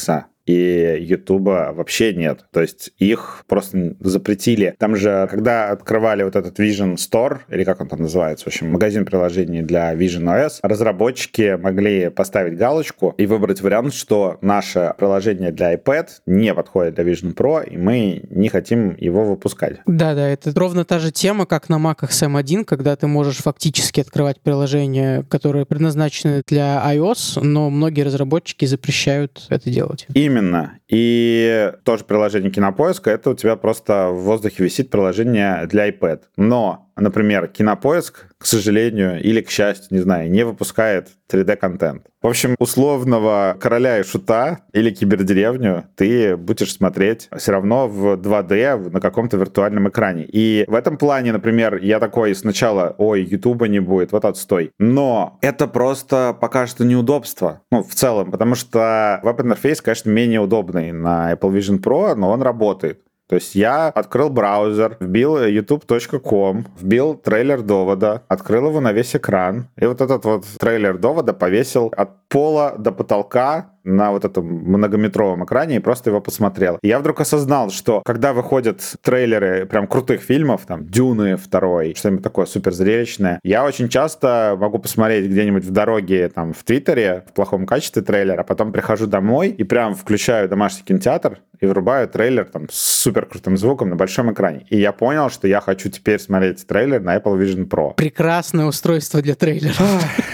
и 0.47 0.97
Ютуба 1.01 1.73
вообще 1.75 2.15
нет. 2.15 2.47
То 2.53 2.61
есть 2.61 2.91
их 2.99 3.45
просто 3.47 3.97
запретили. 4.01 4.75
Там 4.79 4.97
же, 4.97 5.29
когда 5.31 5.71
открывали 5.71 6.23
вот 6.23 6.37
этот 6.37 6.59
Vision 6.59 6.97
Store, 6.97 7.41
или 7.49 7.65
как 7.65 7.81
он 7.81 7.89
там 7.89 8.01
называется, 8.01 8.45
в 8.45 8.49
общем, 8.49 8.71
магазин 8.71 9.05
приложений 9.05 9.63
для 9.63 9.95
Vision 9.95 10.25
OS, 10.25 10.59
разработчики 10.63 11.57
могли 11.57 12.11
поставить 12.11 12.57
галочку 12.57 13.15
и 13.17 13.27
выбрать 13.27 13.61
вариант, 13.61 13.95
что 13.95 14.39
наше 14.41 14.95
приложение 14.99 15.53
для 15.53 15.75
iPad 15.75 16.09
не 16.27 16.55
подходит 16.55 16.95
для 16.95 17.05
Vision 17.05 17.35
Pro, 17.35 17.67
и 17.69 17.77
мы 17.77 18.23
не 18.31 18.49
хотим 18.49 18.97
его 18.97 19.25
выпускать. 19.25 19.79
Да-да, 19.87 20.29
это 20.29 20.53
ровно 20.55 20.85
та 20.85 20.99
же 20.99 21.13
тема, 21.13 21.47
как 21.47 21.69
на 21.69 21.77
Mac 21.77 22.01
M1, 22.01 22.65
когда 22.65 22.97
ты 22.97 23.07
можешь 23.07 23.39
фактически 23.39 24.01
открывать 24.01 24.41
приложения, 24.41 25.25
которые 25.29 25.65
предназначены 25.65 26.43
для 26.47 26.83
iOS, 26.95 27.41
но 27.43 27.71
многие 27.71 28.03
разработчики 28.03 28.65
запрещают 28.65 29.47
это 29.49 29.71
делать. 29.71 30.07
Именно 30.15 30.30
Именно. 30.31 30.79
И 30.87 31.73
тоже 31.85 32.05
приложение 32.05 32.53
Кинопоиска, 32.53 33.11
это 33.11 33.31
у 33.31 33.35
тебя 33.35 33.57
просто 33.57 34.11
в 34.11 34.23
воздухе 34.23 34.63
висит 34.63 34.89
приложение 34.89 35.67
для 35.67 35.89
iPad. 35.91 36.23
Но 36.37 36.90
например, 37.01 37.49
Кинопоиск, 37.49 38.27
к 38.39 38.47
сожалению, 38.47 39.23
или 39.23 39.41
к 39.41 39.51
счастью, 39.51 39.89
не 39.91 39.99
знаю, 39.99 40.31
не 40.31 40.45
выпускает 40.45 41.09
3D-контент. 41.31 42.07
В 42.23 42.27
общем, 42.27 42.55
условного 42.59 43.57
короля 43.59 43.99
и 43.99 44.03
шута 44.03 44.61
или 44.73 44.91
кибердеревню 44.91 45.87
ты 45.97 46.37
будешь 46.37 46.75
смотреть 46.75 47.29
все 47.37 47.53
равно 47.53 47.89
в 47.89 48.15
2D 48.15 48.91
на 48.91 49.01
каком-то 49.01 49.37
виртуальном 49.37 49.89
экране. 49.89 50.27
И 50.27 50.65
в 50.69 50.75
этом 50.75 50.99
плане, 50.99 51.33
например, 51.33 51.77
я 51.77 51.99
такой 51.99 52.35
сначала, 52.35 52.95
ой, 52.99 53.23
Ютуба 53.23 53.69
не 53.69 53.81
будет, 53.81 54.13
вот 54.13 54.25
отстой. 54.25 54.73
Но 54.79 55.39
это 55.41 55.67
просто 55.67 56.37
пока 56.39 56.67
что 56.67 56.85
неудобство. 56.85 57.63
Ну, 57.71 57.83
в 57.83 57.95
целом, 57.95 58.31
потому 58.31 58.55
что 58.55 59.21
веб-интерфейс, 59.23 59.81
конечно, 59.81 60.11
менее 60.11 60.41
удобный 60.41 60.93
на 60.93 61.33
Apple 61.33 61.53
Vision 61.53 61.81
Pro, 61.81 62.15
но 62.15 62.31
он 62.31 62.43
работает. 62.43 63.01
То 63.31 63.37
есть 63.37 63.55
я 63.55 63.91
открыл 63.91 64.29
браузер, 64.29 64.97
вбил 64.99 65.39
youtube.com, 65.39 66.67
вбил 66.81 67.15
трейлер 67.15 67.63
довода, 67.63 68.25
открыл 68.27 68.71
его 68.71 68.81
на 68.81 68.91
весь 68.91 69.15
экран, 69.15 69.69
и 69.77 69.87
вот 69.87 70.01
этот 70.01 70.25
вот 70.25 70.45
трейлер 70.59 70.99
довода 70.99 71.33
повесил 71.33 71.93
от 71.97 72.27
пола 72.29 72.75
до 72.77 72.91
потолка 72.91 73.71
на 73.97 74.13
вот 74.13 74.25
этом 74.25 74.45
многометровом 74.47 75.45
экране 75.45 75.77
и 75.77 75.81
просто 75.81 76.11
его 76.11 76.21
посмотрел. 76.21 76.79
И 76.83 76.89
я 76.89 76.99
вдруг 76.99 77.21
осознал, 77.21 77.71
что 77.71 78.03
когда 78.05 78.33
выходят 78.33 78.81
трейлеры 79.03 79.67
прям 79.67 79.87
крутых 79.87 80.23
фильмов, 80.23 80.63
там, 80.67 80.87
Дюны 80.87 81.37
второй, 81.37 81.95
что-нибудь 81.95 82.23
такое 82.23 82.47
супер 82.47 82.73
зрелищное, 82.73 83.41
я 83.43 83.65
очень 83.65 83.89
часто 83.89 84.57
могу 84.59 84.79
посмотреть 84.79 85.27
где-нибудь 85.27 85.65
в 85.65 85.71
дороге, 85.71 86.29
там, 86.29 86.53
в 86.53 86.63
Твиттере, 86.65 87.25
в 87.29 87.33
плохом 87.33 87.67
качестве 87.67 88.03
трейлера, 88.03 88.41
а 88.41 88.45
потом 88.45 88.73
прихожу 88.73 89.07
домой 89.07 89.49
и 89.49 89.65
прям 89.65 89.95
включаю 89.95 90.49
домашний 90.49 90.85
кинотеатр 90.85 91.39
и 91.61 91.67
врубаю 91.67 92.09
трейлер 92.09 92.45
там 92.45 92.69
с 92.71 93.01
супер 93.03 93.27
крутым 93.27 93.57
звуком 93.57 93.91
на 93.91 93.97
большом 93.97 94.33
экране. 94.33 94.67
И 94.71 94.79
я 94.79 94.93
понял, 94.93 95.31
что 95.31 95.47
я 95.47 95.61
хочу 95.61 95.91
теперь 95.91 96.19
смотреть 96.19 96.67
трейлер 96.67 97.01
на 97.01 97.17
Apple 97.17 97.39
Vision 97.39 97.69
Pro. 97.69 97.95
Прекрасное 97.95 98.67
устройство 98.67 99.21
для 99.21 99.35
трейлеров. 99.35 99.79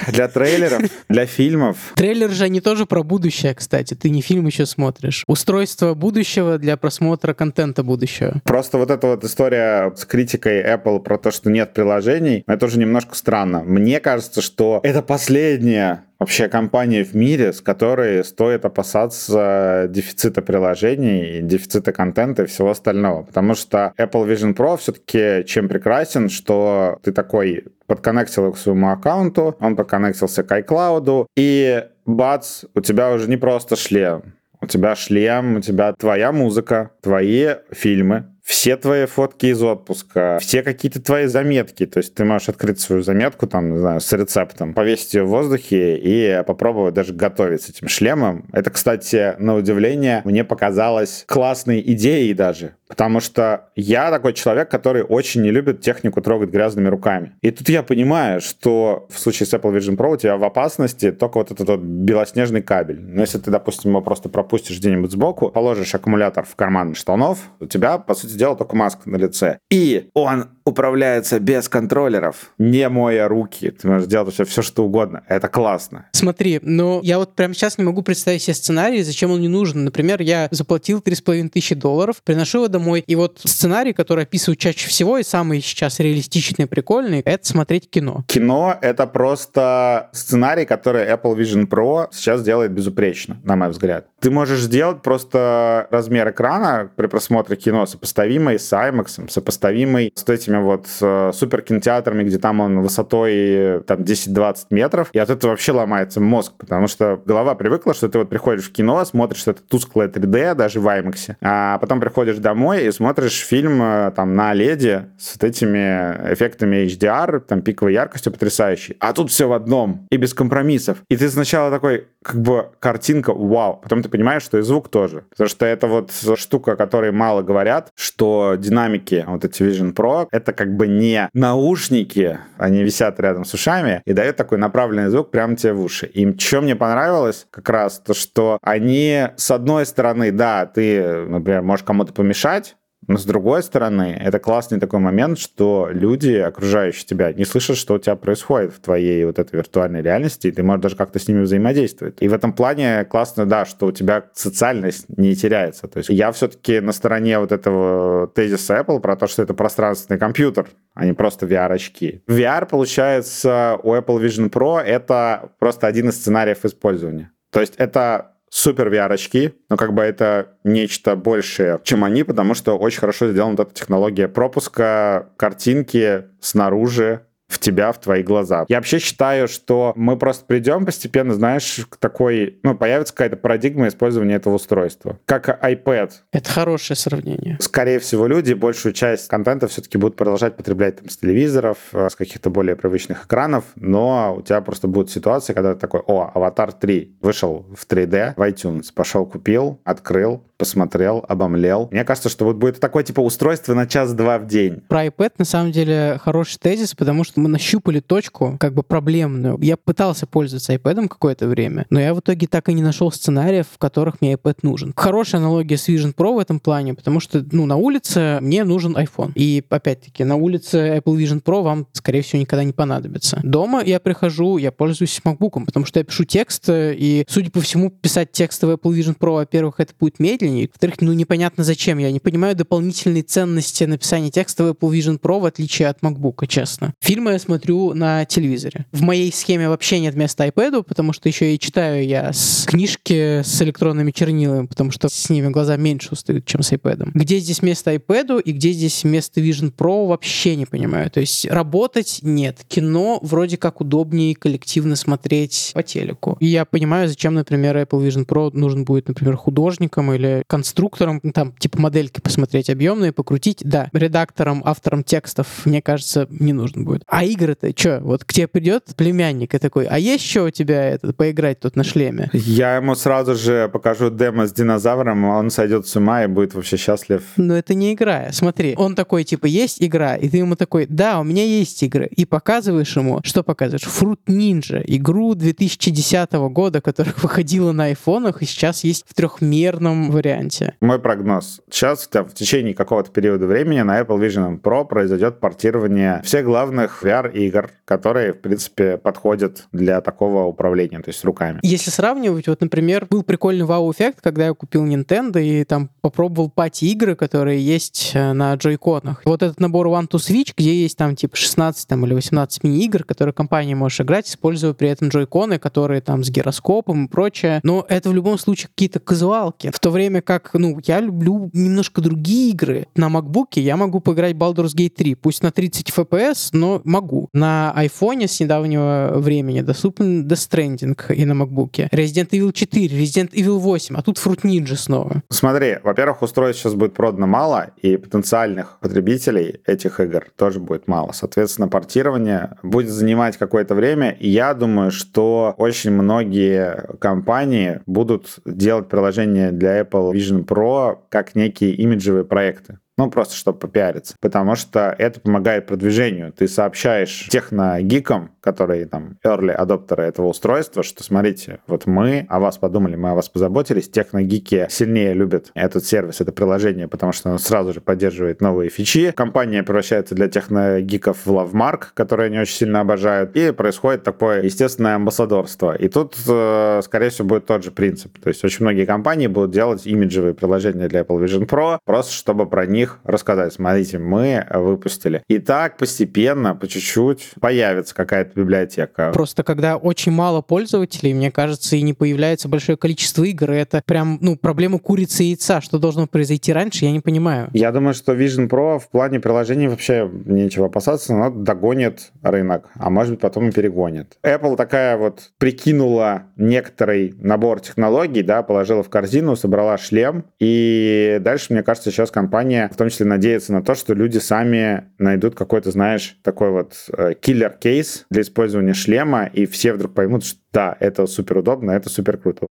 Для 0.09 0.29
трейлеров, 0.29 0.83
для 1.09 1.27
фильмов. 1.27 1.77
Трейлер 1.97 2.31
же 2.31 2.45
они 2.45 2.61
тоже 2.61 2.87
про 2.87 3.03
будущее 3.03 3.46
будущее, 3.47 3.55
кстати. 3.55 3.95
Ты 3.95 4.11
не 4.11 4.21
фильм 4.21 4.47
еще 4.47 4.67
смотришь. 4.67 5.25
Устройство 5.27 5.95
будущего 5.95 6.59
для 6.59 6.77
просмотра 6.77 7.35
контента 7.35 7.83
будущего. 7.83 8.41
Просто 8.45 8.79
вот 8.79 8.91
эта 8.91 9.07
вот 9.07 9.25
история 9.25 9.93
с 9.95 10.05
критикой 10.05 10.63
Apple 10.63 11.01
про 11.01 11.19
то, 11.19 11.31
что 11.31 11.51
нет 11.51 11.73
приложений, 11.73 12.45
это 12.47 12.67
уже 12.67 12.79
немножко 12.79 13.15
странно. 13.15 13.63
Мне 13.65 14.01
кажется, 14.01 14.43
что 14.43 14.81
это 14.83 15.03
последняя 15.03 16.05
вообще 16.19 16.49
компания 16.49 17.05
в 17.05 17.15
мире, 17.15 17.53
с 17.53 17.61
которой 17.61 18.25
стоит 18.25 18.65
опасаться 18.65 19.87
дефицита 19.91 20.41
приложений, 20.43 21.41
дефицита 21.43 21.93
контента 21.93 22.43
и 22.43 22.47
всего 22.47 22.71
остального. 22.71 23.23
Потому 23.23 23.55
что 23.55 23.93
Apple 23.99 24.27
Vision 24.27 24.55
Pro 24.55 24.77
все-таки 24.77 25.45
чем 25.47 25.69
прекрасен, 25.69 26.29
что 26.29 26.99
ты 27.03 27.13
такой 27.13 27.65
подконнектил 27.87 28.53
к 28.53 28.59
своему 28.59 28.90
аккаунту, 28.90 29.57
он 29.61 29.77
подконнектился 29.77 30.42
к 30.42 30.53
iCloud, 30.53 31.27
и 31.37 31.85
бац, 32.05 32.64
у 32.75 32.81
тебя 32.81 33.12
уже 33.12 33.29
не 33.29 33.37
просто 33.37 33.77
шлем, 33.77 34.35
у 34.61 34.66
тебя 34.66 34.94
шлем, 34.96 35.57
у 35.57 35.61
тебя 35.61 35.92
твоя 35.92 36.33
музыка, 36.33 36.90
твои 37.01 37.55
фильмы, 37.70 38.36
все 38.47 38.77
твои 38.77 39.07
фотки 39.07 39.47
из 39.47 39.61
отпуска, 39.61 40.39
все 40.41 40.63
какие-то 40.63 41.03
твои 41.03 41.27
заметки. 41.27 41.85
То 41.85 41.99
есть 41.99 42.15
ты 42.15 42.25
можешь 42.25 42.49
открыть 42.49 42.79
свою 42.79 43.03
заметку, 43.03 43.49
там, 43.49 43.73
не 43.73 43.79
знаю, 43.79 44.01
с 44.01 44.13
рецептом, 44.13 44.73
повесить 44.73 45.15
ее 45.15 45.25
в 45.25 45.29
воздухе 45.29 45.97
и 45.97 46.45
попробовать 46.47 46.95
даже 46.95 47.13
готовить 47.13 47.63
с 47.63 47.71
этим 47.71 47.89
шлемом. 47.89 48.47
Это, 48.53 48.71
кстати, 48.71 49.35
на 49.39 49.57
удивление, 49.57 50.23
мне 50.25 50.45
показалось 50.45 51.25
классной 51.27 51.81
идеей 51.81 52.33
даже. 52.35 52.77
Потому 52.89 53.19
что 53.19 53.69
я 53.75 54.11
такой 54.11 54.33
человек, 54.33 54.71
который 54.71 55.03
очень 55.03 55.43
не 55.43 55.51
любит 55.51 55.81
технику 55.81 56.21
трогать 56.21 56.51
грязными 56.51 56.89
руками. 56.89 57.33
И 57.43 57.51
тут 57.51 57.69
я 57.69 57.83
понимаю, 57.83 58.41
что 58.41 59.09
в 59.11 59.19
случае 59.19 59.49
с 59.49 59.55
Apple 59.55 59.77
Vision 59.77 59.97
Pro 59.97 60.15
у 60.15 60.17
тебя 60.17 60.37
в 60.37 60.45
опасности 60.45 61.11
только 61.11 61.39
вот 61.39 61.51
этот 61.51 61.69
вот 61.69 61.81
белоснежный 61.81 62.63
кабель. 62.63 63.01
Но 63.01 63.23
если 63.23 63.39
ты, 63.39 63.51
допустим, 63.51 63.91
его 63.91 64.03
просто 64.03 64.29
пропустишь 64.29 64.79
где-нибудь 64.79 65.11
сбоку, 65.11 65.49
положишь 65.51 65.95
аккумулятор 65.95 66.45
в 66.45 66.55
карман 66.55 66.95
штанов, 66.95 67.51
у 67.59 67.67
тебя, 67.67 67.99
по 67.99 68.15
сути 68.15 68.36
дела, 68.37 68.57
только 68.57 68.77
маска 68.77 69.09
на 69.09 69.16
лице. 69.16 69.59
И 69.70 70.11
он 70.14 70.49
управляется 70.66 71.38
без 71.38 71.68
контроллеров, 71.68 72.53
не 72.59 72.88
моя 72.88 73.29
руки. 73.29 73.70
Ты 73.70 73.88
можешь 73.88 74.09
делать 74.09 74.35
все, 74.35 74.44
все 74.44 74.62
что 74.62 74.85
угодно. 74.85 75.22
Это 75.29 75.49
классно. 75.49 76.07
Смотри, 76.12 76.59
но 76.61 77.01
я 77.05 77.18
вот 77.18 77.37
прямо 77.37 77.55
сейчас 77.55 77.79
не 77.79 77.85
могу 77.85 78.03
представить 78.03 78.42
себе 78.42 78.55
сценарий, 78.55 79.03
зачем 79.03 79.31
он 79.31 79.40
не 79.40 79.49
нужен. 79.49 79.85
Например, 79.85 80.20
я 80.20 80.49
заплатил 80.51 80.99
3,5 80.99 81.51
тысячи 81.51 81.75
долларов, 81.77 82.16
приношу 82.25 82.59
его 82.59 82.68
домой, 82.68 83.05
и 83.07 83.14
вот 83.14 83.40
сценарий, 83.44 83.92
который 83.92 84.25
описывают 84.25 84.59
чаще 84.59 84.88
всего 84.88 85.18
и 85.18 85.22
самый 85.22 85.61
сейчас 85.61 86.01
реалистичный 86.01 86.64
и 86.64 86.68
прикольный, 86.68 87.20
это 87.20 87.46
смотреть 87.46 87.88
кино. 87.88 88.25
Кино— 88.27 88.77
это 88.81 89.07
просто 89.07 90.11
сценарий, 90.12 90.64
который 90.64 91.07
Apple 91.07 91.37
Vision 91.37 91.68
Pro 91.68 92.09
сейчас 92.12 92.42
делает 92.42 92.72
безупречно, 92.72 93.38
на 93.44 93.55
мой 93.55 93.68
взгляд. 93.68 94.07
Ты 94.20 94.31
можешь 94.31 94.61
сделать 94.61 95.03
просто 95.03 95.87
размер 95.90 96.31
экрана 96.31 96.90
при 96.96 97.07
просмотре 97.07 97.57
кино 97.57 97.87
сопоставимый 98.27 98.59
с 98.59 98.73
IMAX, 98.73 99.31
сопоставимый 99.31 100.12
с 100.15 100.29
этими 100.29 100.59
вот 100.59 100.87
э, 101.01 101.31
супер 101.33 101.62
кинотеатрами, 101.62 102.25
где 102.25 102.39
там 102.39 102.61
он 102.61 102.81
высотой 102.81 103.83
там 103.87 104.01
10-20 104.01 104.67
метров, 104.71 105.09
и 105.12 105.19
от 105.19 105.31
этого 105.31 105.53
вообще 105.53 105.73
ломается 105.73 106.21
мозг, 106.21 106.55
потому 106.59 106.89
что 106.89 107.21
голова 107.25 107.55
привыкла, 107.55 107.95
что 107.95 108.09
ты 108.09 108.19
вот 108.19 108.29
приходишь 108.29 108.69
в 108.69 108.73
кино, 108.73 109.05
смотришь 109.05 109.47
это 109.47 109.62
тусклое 109.62 110.09
3D, 110.09 110.55
даже 110.55 110.81
в 110.81 110.87
IMAX, 110.87 111.37
а 111.41 111.79
потом 111.79 112.01
приходишь 112.01 112.39
домой 112.39 112.87
и 112.87 112.93
смотришь 112.93 113.47
фильм 113.47 113.81
э, 113.83 114.12
там 114.15 114.35
на 114.35 114.55
леди 114.55 115.07
с 115.19 115.37
вот 115.37 115.45
этими 115.45 116.33
эффектами 116.33 116.87
HDR, 116.87 117.41
там 117.41 117.62
пиковой 117.62 117.93
яркостью 117.93 118.33
потрясающей, 118.33 118.97
а 119.01 119.12
тут 119.12 119.31
все 119.31 119.49
в 119.49 119.53
одном 119.53 120.07
и 120.11 120.17
без 120.17 120.35
компромиссов. 120.35 120.99
И 121.09 121.17
ты 121.17 121.29
сначала 121.29 121.71
такой, 121.71 122.09
как 122.23 122.41
бы 122.41 122.71
картинка, 122.81 123.33
вау, 123.33 123.81
потом 123.83 124.03
ты 124.03 124.09
понимаешь, 124.09 124.43
что 124.43 124.59
и 124.59 124.62
звук 124.62 124.89
тоже. 124.89 125.25
Потому 125.31 125.49
что 125.49 125.67
это 125.67 125.87
вот 125.87 126.11
штука, 126.37 126.73
о 126.73 126.77
которой 126.77 127.12
мало 127.12 127.43
говорят, 127.43 127.91
что 127.95 128.16
динамики, 128.19 129.25
вот 129.27 129.45
эти 129.45 129.63
Vision 129.63 129.95
Pro, 129.95 130.29
это 130.31 130.53
как 130.53 130.75
бы 130.75 130.87
не 130.87 131.29
наушники, 131.33 132.39
они 132.57 132.83
висят 132.83 133.21
рядом 133.21 133.45
с 133.45 133.55
ушами 133.55 134.03
и 134.05 134.13
дают 134.13 134.37
такой 134.37 134.59
направленный 134.59 135.11
звук 135.11 135.31
прямо 135.31 135.57
тебе 135.57 135.73
в 135.73 135.81
уши. 135.81 136.07
И 136.07 136.39
что 136.39 136.61
мне 136.61 136.77
понравилось 136.77 137.47
как 137.51 137.69
раз, 137.69 137.99
то 137.99 138.15
что 138.15 138.59
они, 138.63 139.29
с 139.37 139.51
одной 139.51 139.87
стороны, 139.87 140.33
да, 140.33 140.67
ты, 140.67 141.25
например, 141.27 141.63
можешь 141.63 141.85
кому-то 141.85 142.13
помешать, 142.13 142.77
но 143.09 143.19
с 143.19 143.25
другой 143.25 143.62
стороны, 143.62 144.19
это 144.21 144.38
классный 144.38 144.81
такой 144.81 145.01
момент, 145.01 145.38
что 145.38 145.88
люди, 145.90 146.33
окружающие 146.33 147.07
тебя, 147.07 147.33
не 147.33 147.45
слышат, 147.45 147.77
что 147.77 147.95
у 147.95 147.99
тебя 147.99 148.16
происходит 148.16 148.73
в 148.73 148.81
твоей 148.81 149.25
вот 149.25 149.38
этой 149.38 149.57
виртуальной 149.57 150.03
реальности, 150.03 150.49
и 150.49 150.51
ты 150.51 150.62
можешь 150.62 150.83
даже 150.83 150.97
как-то 150.97 151.19
с 151.19 151.29
ними 151.29 151.42
взаимодействовать. 151.42 152.16
И 152.21 152.29
в 152.29 152.33
этом 152.33 152.53
плане 152.53 153.05
классно, 153.05 153.47
да, 153.47 153.64
что 153.64 153.87
у 153.87 153.92
тебя 153.92 154.25
социальность 154.35 155.07
не 155.09 155.35
теряется. 155.37 155.88
То 155.88 155.99
есть 155.99 156.11
я 156.11 156.33
все-таки 156.33 156.81
на 156.81 156.92
стороне 156.92 157.38
вот 157.38 157.53
этого 157.53 158.29
тезиса 158.29 158.79
Apple 158.79 159.01
про 159.01 159.16
то, 159.16 159.27
что 159.27 159.42
это 159.42 159.55
пространственный 159.55 160.19
компьютер, 160.19 160.66
а 160.95 161.05
не 161.07 161.12
просто 161.12 161.47
VR-очки. 161.47 162.23
VR, 162.29 162.66
получается, 162.66 163.79
у 163.83 163.95
Apple 163.95 164.21
Vision 164.21 164.51
Pro 164.51 164.81
это 164.81 165.51
просто 165.59 165.87
один 165.87 166.09
из 166.09 166.16
сценариев 166.16 166.64
использования. 166.64 167.31
То 167.51 167.61
есть 167.61 167.75
это 167.77 168.36
супер 168.57 168.88
VR-очки, 168.88 169.53
но 169.69 169.77
как 169.77 169.92
бы 169.92 170.01
это 170.01 170.57
нечто 170.64 171.14
большее, 171.14 171.79
чем 171.85 172.05
они, 172.05 172.23
потому 172.23 172.55
что 172.55 172.79
очень 172.79 173.01
хорошо 173.01 173.29
сделана 173.29 173.53
эта 173.53 173.66
технология 173.66 174.29
пропуска 174.29 175.29
картинки 175.37 176.25
снаружи 176.40 177.27
в 177.49 177.59
тебя, 177.59 177.93
в 177.93 178.01
твои 178.01 178.23
глаза. 178.23 178.65
Я 178.69 178.77
вообще 178.77 178.99
считаю, 178.99 179.49
что 179.49 179.93
мы 179.97 180.17
просто 180.17 180.45
придем 180.45 180.85
постепенно, 180.85 181.35
знаешь, 181.35 181.87
к 181.89 181.97
такой, 181.97 182.59
ну, 182.63 182.77
появится 182.77 183.15
какая-то 183.15 183.37
парадигма 183.37 183.89
использования 183.89 184.35
этого 184.35 184.55
устройства. 184.55 185.19
Как 185.25 185.49
iPad. 185.49 186.11
Это 186.33 186.51
хорошее 186.51 186.97
сравнение. 186.97 187.57
Скорее 187.61 187.99
всего, 187.99 188.27
люди 188.27 188.53
большую 188.53 188.93
часть 188.93 189.29
контента 189.29 189.69
все-таки 189.69 189.99
будут 189.99 190.17
продолжать 190.17 190.57
потреблять 190.57 190.97
там, 190.97 191.09
с 191.09 191.17
телевизоров, 191.17 191.79
э, 191.93 192.09
с 192.09 192.17
каких-то 192.17 192.51
более 192.51 192.77
привычных 192.77 193.27
экранов, 193.27 193.65
но 193.77 194.37
у 194.39 194.43
тебя 194.43 194.61
просто 194.61 194.89
будет 194.89 195.11
ситуация, 195.11 195.55
когда 195.55 195.75
ты 195.75 195.81
такой, 195.81 196.01
о, 196.07 196.31
Аватар 196.35 196.73
3 196.73 197.19
вышел 197.21 197.67
в 197.77 197.87
3D 197.87 198.35
в 198.37 198.41
iTunes, 198.41 198.87
пошел 198.95 199.27
купил, 199.27 199.81
открыл, 199.85 200.45
посмотрел, 200.57 201.25
обомлел. 201.29 201.88
Мне 201.90 202.05
кажется, 202.05 202.29
что 202.29 202.45
вот 202.45 202.57
будет 202.57 202.81
такое 202.81 203.05
типа 203.05 203.21
устройство 203.21 203.75
на 203.75 203.87
час-два 203.87 204.38
в 204.38 204.47
день. 204.47 204.81
Про 204.88 205.07
iPad 205.07 205.33
на 205.38 205.45
самом 205.45 205.73
деле 205.73 206.19
хороший 206.23 206.59
тезис, 206.59 206.95
потому 206.95 207.25
что 207.25 207.40
мы 207.40 207.49
нащупали 207.49 208.01
точку 208.01 208.57
как 208.59 208.75
бы 208.75 208.83
проблемную. 208.83 209.59
Я 209.61 209.77
пытался 209.77 210.27
пользоваться 210.27 210.75
iPad 210.75 211.09
какое-то 211.09 211.47
время, 211.47 211.87
но 211.90 212.01
я 212.01 212.14
в 212.14 212.21
итоге 212.21 212.47
так 212.47 212.69
и 212.69 212.75
не 212.75 212.83
нашел 212.83 213.12
сценариев, 213.12 213.66
в 213.73 213.79
которых 213.79 214.21
мне 214.21 214.35
iPad 214.35 214.59
нужен. 214.62 214.92
Хорошая 214.97 215.40
аналогия 215.40 215.77
с 215.77 215.88
Vision 215.88 216.14
Pro 216.14 216.35
в 216.35 216.38
этом 216.38 216.61
плане, 216.61 216.95
потому 216.95 217.21
что 217.21 217.45
ну, 217.53 217.66
на 217.66 217.77
улице 217.77 218.38
мне 218.40 218.64
нужен 218.64 218.97
iPhone. 218.97 219.33
И 219.35 219.62
опять-таки 219.69 220.25
на 220.25 220.37
улице 220.37 220.99
Apple 220.99 221.16
Vision 221.16 221.42
Pro 221.42 221.62
вам, 221.62 221.87
скорее 221.92 222.23
всего, 222.23 222.40
никогда 222.40 222.64
не 222.64 222.73
понадобится. 222.73 223.40
Дома 223.42 223.83
я 223.85 224.01
прихожу, 224.01 224.57
я 224.57 224.73
пользуюсь 224.73 225.21
MacBook, 225.25 225.64
потому 225.66 225.85
что 225.87 226.01
я 226.01 226.05
пишу 226.05 226.25
текст, 226.25 226.64
и, 226.69 227.25
судя 227.29 227.51
по 227.51 227.61
всему, 227.61 227.90
писать 227.90 228.33
текст 228.33 228.62
в 228.62 228.71
Apple 228.71 228.92
Vision 228.92 229.16
Pro, 229.19 229.35
во-первых, 229.35 229.81
это 229.81 229.92
будет 229.99 230.19
медленно, 230.19 230.46
медленнее. 230.47 230.69
Во-вторых, 230.73 230.97
ну 231.01 231.13
непонятно 231.13 231.65
зачем. 231.65 231.99
Я 231.99 232.11
не 232.11 232.21
понимаю 232.21 232.57
дополнительной 232.57 233.23
ценности 233.23 233.85
написания 233.85 234.31
текста 234.31 234.65
в 234.65 234.71
Apple 234.71 234.91
Vision 234.93 235.21
Pro, 235.21 235.41
в 235.41 235.45
отличие 235.45 235.89
от 235.89 236.01
MacBook, 236.01 236.47
честно. 236.47 236.95
Фильмы 237.01 237.33
я 237.33 237.39
смотрю 237.39 237.95
на 237.95 238.25
телевизоре. 238.25 238.87
В 238.93 239.03
моей 239.03 239.33
схеме 239.33 239.69
вообще 239.69 240.01
нет 240.01 240.15
места 240.15 240.47
iPad, 240.47 240.85
потому 240.85 241.13
что 241.13 241.29
еще 241.29 241.55
и 241.55 241.59
читаю 241.59 242.07
я 242.07 242.33
с 242.33 242.67
книжки 242.67 243.43
с 243.43 243.63
электронными 243.63 244.11
чернилами, 244.11 244.67
потому 244.67 244.91
что 244.91 245.09
с 245.09 245.31
ними 245.31 245.49
глаза 245.49 245.77
меньше 245.77 246.11
устают, 246.13 246.45
чем 246.47 246.63
с 246.63 246.73
iPad. 246.73 247.11
Где 247.15 247.39
здесь 247.39 247.63
место 247.63 247.95
iPad 247.95 248.43
и 248.43 248.53
где 248.53 248.73
здесь 248.73 249.05
место 249.05 249.41
Vision 249.41 249.73
Pro, 249.75 250.07
вообще 250.09 250.57
не 250.57 250.67
понимаю. 250.67 251.11
То 251.11 251.21
есть 251.21 251.47
работать 251.47 252.21
нет. 252.23 252.59
Кино 252.69 253.19
вроде 253.23 253.57
как 253.57 253.81
удобнее 253.81 254.35
коллективно 254.35 254.97
смотреть 254.97 255.73
по 255.75 255.83
телеку. 255.83 256.37
И 256.41 256.47
я 256.47 256.65
понимаю, 256.65 257.09
зачем, 257.09 257.35
например, 257.35 257.77
Apple 257.77 258.07
Vision 258.07 258.27
Pro 258.27 258.51
нужен 258.57 258.85
будет, 258.85 259.09
например, 259.09 259.37
художникам 259.37 260.13
или 260.13 260.36
конструктором, 260.46 261.20
там, 261.20 261.53
типа 261.53 261.81
модельки 261.81 262.20
посмотреть 262.20 262.70
объемные, 262.70 263.12
покрутить. 263.12 263.61
Да, 263.62 263.88
редактором, 263.92 264.62
автором 264.64 265.05
текстов, 265.05 265.46
мне 265.64 265.83
кажется, 265.83 266.27
не 266.31 266.53
нужно 266.53 266.83
будет. 266.83 267.03
А 267.07 267.25
игры-то 267.25 267.70
что? 267.77 268.01
Вот 268.03 268.25
к 268.25 268.33
тебе 268.33 268.46
придет 268.46 268.94
племянник 268.96 269.55
и 269.55 269.59
такой, 269.59 269.87
а 269.87 269.99
есть 269.99 270.25
что 270.25 270.44
у 270.44 270.51
тебя 270.51 270.90
это, 270.90 271.12
поиграть 271.12 271.61
тут 271.61 271.77
на 271.77 271.85
шлеме? 271.85 272.31
Я 272.33 272.77
ему 272.77 272.94
сразу 272.94 273.35
же 273.35 273.68
покажу 273.72 274.11
демо 274.11 274.46
с 274.46 274.53
динозавром, 274.53 275.25
а 275.27 275.38
он 275.38 275.51
сойдет 275.51 275.87
с 275.87 275.96
ума 275.96 276.25
и 276.25 276.27
будет 276.27 276.55
вообще 276.55 276.77
счастлив. 276.77 277.22
Но 277.37 277.57
это 277.57 277.75
не 277.75 277.94
игра. 277.94 278.29
Смотри, 278.33 278.75
он 278.77 278.94
такой, 278.94 279.25
типа, 279.25 279.46
есть 279.46 279.83
игра, 279.83 280.16
и 280.16 280.29
ты 280.29 280.38
ему 280.38 280.57
такой, 280.57 280.87
да, 280.87 281.20
у 281.20 281.25
меня 281.25 281.44
есть 281.44 281.83
игры. 281.83 282.09
И 282.16 282.25
показываешь 282.25 282.96
ему, 282.96 283.20
что 283.25 283.42
показываешь? 283.42 283.85
Fruit 283.85 284.18
Ninja, 284.27 284.83
игру 284.87 285.35
2010 285.35 286.33
года, 286.51 286.81
которая 286.81 287.14
выходила 287.22 287.72
на 287.72 287.85
айфонах 287.85 288.42
и 288.42 288.46
сейчас 288.46 288.85
есть 288.85 289.05
в 289.09 289.14
трехмерном 289.14 290.11
варианте 290.11 290.26
варианте. 290.27 290.75
Мой 290.81 290.99
прогноз. 290.99 291.61
Сейчас 291.71 292.09
в 292.12 292.35
течение 292.35 292.75
какого-то 292.75 293.11
периода 293.11 293.47
времени 293.47 293.81
на 293.81 294.01
Apple 294.01 294.19
Vision 294.19 294.61
Pro 294.61 294.85
произойдет 294.85 295.41
портирование 295.41 296.21
всех 296.25 296.45
главных 296.45 297.03
VR-игр, 297.03 297.71
которые, 297.85 298.33
в 298.33 298.41
принципе, 298.41 298.97
подходят 298.97 299.67
для 299.73 300.01
такого 300.01 300.45
управления, 300.45 301.01
то 301.01 301.09
есть 301.09 301.25
руками. 301.25 301.61
Если 301.62 301.91
сравнивать, 301.91 302.49
вот, 302.49 302.61
например, 302.61 303.07
был 303.09 303.23
прикольный 303.23 303.65
вау-эффект, 303.65 304.21
когда 304.23 304.47
я 304.47 304.55
купил 304.55 304.85
Nintendo 304.85 305.43
и 305.43 305.65
там 305.65 305.91
попробовал 306.01 306.51
пати-игры, 306.51 307.15
которые 307.15 307.65
есть 307.65 308.12
э, 308.15 308.33
на 308.33 308.55
джойконах. 308.55 309.23
Вот 309.25 309.43
этот 309.43 309.61
набор 309.61 309.87
One 309.89 310.09
to 310.09 310.19
Switch, 310.19 310.53
где 310.57 310.75
есть 310.75 310.97
там 310.97 311.17
типа 311.17 311.37
16 311.37 311.89
там, 311.89 312.05
или 312.05 312.15
18 312.15 312.65
мини-игр, 312.65 313.05
которые 313.05 313.33
компания 313.33 313.75
может 313.75 314.01
играть, 314.01 314.29
используя 314.29 314.73
при 314.73 314.89
этом 314.89 315.09
джойконы, 315.09 315.59
которые 315.59 316.01
там 316.01 316.25
с 316.25 316.31
гироскопом 316.31 317.07
и 317.07 317.09
прочее. 317.09 317.61
Но 317.62 317.85
это 317.89 318.11
в 318.11 318.15
любом 318.15 318.39
случае 318.39 318.69
какие-то 318.69 319.01
казуалки. 319.01 319.71
В 319.71 319.79
то 319.79 319.91
время 319.91 320.16
время 320.17 320.23
как, 320.23 320.51
ну, 320.55 320.79
я 320.85 321.01
люблю 321.01 321.51
немножко 321.53 322.01
другие 322.01 322.51
игры. 322.51 322.87
На 322.95 323.09
MacBook 323.09 323.61
я 323.61 323.77
могу 323.77 324.01
поиграть 324.01 324.35
Baldur's 324.35 324.75
Gate 324.75 324.91
3, 324.91 325.15
пусть 325.15 325.43
на 325.43 325.51
30 325.51 325.91
FPS, 325.91 326.51
но 326.53 326.81
могу. 326.85 327.29
На 327.33 327.75
iPhone 327.77 328.27
с 328.27 328.41
недавнего 328.41 329.13
времени 329.17 329.61
доступен 329.61 330.27
Death 330.27 330.49
Stranding 330.51 331.15
и 331.15 331.25
на 331.25 331.33
MacBook. 331.33 331.91
Resident 331.91 332.31
Evil 332.31 332.53
4, 332.53 332.87
Resident 332.87 333.33
Evil 333.33 333.59
8, 333.59 333.97
а 333.97 334.03
тут 334.03 334.19
Fruit 334.19 334.43
Ninja 334.43 334.77
снова. 334.77 335.23
Смотри, 335.29 335.77
во-первых, 335.83 336.23
устройств 336.23 336.63
сейчас 336.63 336.75
будет 336.75 336.95
продано 336.95 337.27
мало, 337.27 337.71
и 337.83 337.97
потенциальных 337.97 338.79
потребителей 338.81 339.61
этих 339.67 340.01
игр 340.01 340.27
тоже 340.37 340.61
будет 340.61 340.89
мало. 340.89 341.13
Соответственно, 341.13 341.69
портирование 341.69 342.57
будет 342.63 342.91
занимать 342.91 343.37
какое-то 343.37 343.75
время, 343.75 344.11
и 344.11 344.29
я 344.29 344.55
думаю, 344.55 344.91
что 344.91 345.55
очень 345.59 345.91
многие 345.91 346.87
компании 347.01 347.81
будут 347.87 348.39
делать 348.47 348.89
приложения 348.89 349.53
для 349.53 349.81
Apple 349.81 350.06
Vision 350.12 350.45
Pro 350.45 350.99
как 351.09 351.35
некие 351.35 351.73
имиджевые 351.75 352.25
проекты. 352.25 352.79
Ну, 352.99 353.11
просто 353.11 353.35
чтобы 353.37 353.59
попиариться. 353.59 354.17
Потому 354.21 354.55
что 354.57 354.95
это 354.99 355.21
помогает 355.21 355.67
продвижению. 355.67 356.33
Ты 356.33 356.49
сообщаешь 356.49 357.29
техногикам, 357.31 358.31
которые 358.41 358.87
там 358.87 359.19
early 359.25 359.51
адоптеры 359.51 360.05
этого 360.05 360.29
устройства, 360.29 360.83
что 360.83 361.03
смотрите, 361.03 361.59
вот 361.67 361.87
мы 361.87 362.27
о 362.31 362.41
вас 362.41 362.57
подумали, 362.57 362.97
мы 362.97 363.11
о 363.11 363.15
вас 363.15 363.29
позаботились. 363.29 363.91
Техногики 363.91 364.67
сильнее 364.71 365.13
любят 365.13 365.51
этот 365.55 365.85
сервис, 365.85 366.21
это 366.21 366.33
приложение, 366.33 366.89
потому 366.89 367.13
что 367.13 367.29
оно 367.29 367.39
сразу 367.39 367.75
же 367.75 367.81
поддерживает 367.81 368.41
новые 368.41 368.71
фичи. 368.71 369.11
Компания 369.11 369.63
превращается 369.63 370.15
для 370.15 370.29
техногиков 370.29 371.27
в 371.27 371.31
лавмарк, 371.31 371.93
который 371.95 372.27
они 372.27 372.39
очень 372.39 372.55
сильно 372.55 372.81
обожают. 372.81 373.37
И 373.37 373.51
происходит 373.51 374.05
такое 374.05 374.43
естественное 374.43 374.95
амбассадорство. 374.95 375.75
И 375.77 375.89
тут, 375.89 376.15
э, 376.27 376.81
скорее 376.85 377.11
всего, 377.11 377.29
будет 377.29 377.47
тот 377.47 377.63
же 377.63 377.73
принцип. 377.73 378.19
То 378.21 378.29
есть 378.29 378.43
очень 378.45 378.65
многие 378.65 378.87
компании 378.87 379.27
будут 379.27 379.51
делать 379.51 379.87
имиджевые 379.87 380.35
приложения 380.35 380.89
для 380.89 381.01
Apple 381.01 381.23
Vision 381.23 381.47
Pro, 381.49 381.79
просто 381.85 382.13
чтобы 382.13 382.47
про 382.47 382.65
них 382.65 382.86
них 382.87 383.01
рассказать. 383.05 383.53
Смотрите, 383.53 383.99
мы 383.99 384.46
выпустили. 384.51 385.22
И 385.29 385.38
так 385.38 385.77
постепенно, 385.77 386.55
по 386.55 386.66
чуть-чуть 386.68 387.31
появится 387.40 387.94
какая-то 387.94 388.38
библиотека. 388.38 389.11
Просто 389.12 389.42
когда 389.42 389.77
очень 389.77 390.12
мало 390.12 390.40
пользователей, 390.42 391.14
мне 391.14 391.31
кажется, 391.31 391.77
и 391.77 391.83
не 391.83 391.92
появляется 391.92 392.49
большое 392.49 392.79
количество 392.79 393.25
игр, 393.25 393.51
это 393.51 393.83
прям, 393.85 394.18
ну, 394.20 394.37
проблема 394.37 394.79
курицы 394.79 395.25
и 395.25 395.29
яйца. 395.29 395.61
Что 395.61 395.79
должно 395.79 396.07
произойти 396.07 396.53
раньше, 396.53 396.85
я 396.85 396.92
не 396.92 397.01
понимаю. 397.01 397.49
Я 397.53 397.72
думаю, 397.72 397.94
что 397.94 398.14
Vision 398.14 398.49
Pro 398.49 398.79
в 398.79 398.88
плане 398.88 399.20
приложений 399.20 399.68
вообще 399.68 400.09
нечего 400.25 400.66
опасаться, 400.66 401.14
но 401.14 401.31
догонит 401.31 402.12
рынок, 402.22 402.68
а 402.75 402.90
может 402.90 403.12
быть 403.12 403.20
потом 403.20 403.49
и 403.49 403.53
перегонит. 403.53 404.18
Apple 404.22 404.57
такая 404.57 404.96
вот 404.96 405.31
прикинула 405.38 406.25
некоторый 406.37 407.14
набор 407.18 407.61
технологий, 407.61 408.22
да, 408.22 408.42
положила 408.42 408.83
в 408.83 408.88
корзину, 408.88 409.37
собрала 409.37 409.79
шлем, 409.79 410.25
и 410.38 411.18
дальше, 411.20 411.53
мне 411.53 411.62
кажется, 411.62 411.90
сейчас 411.90 412.11
компания 412.11 412.70
в 412.77 412.79
том 412.79 412.91
числе 412.91 413.07
надеется 413.07 413.55
на 413.55 413.62
то, 413.62 413.75
что 413.75 413.95
люди 413.95 414.19
сами 414.19 414.91
найдут 414.99 415.35
какой-то, 415.35 415.71
знаешь, 415.71 416.19
такой 416.23 416.51
вот 416.51 416.75
э, 416.95 417.15
killer 417.15 417.69
case 417.69 418.05
для 418.11 418.21
использования 418.21 418.75
шлема, 418.75 419.25
и 419.25 419.47
все 419.47 419.73
вдруг 419.73 419.95
поймут, 419.95 420.27
что 420.27 420.39
да, 420.53 420.77
это 420.79 421.07
супер 421.07 421.39
удобно, 421.39 421.71
это 421.71 421.89
супер 421.89 422.19
круто. 422.19 422.47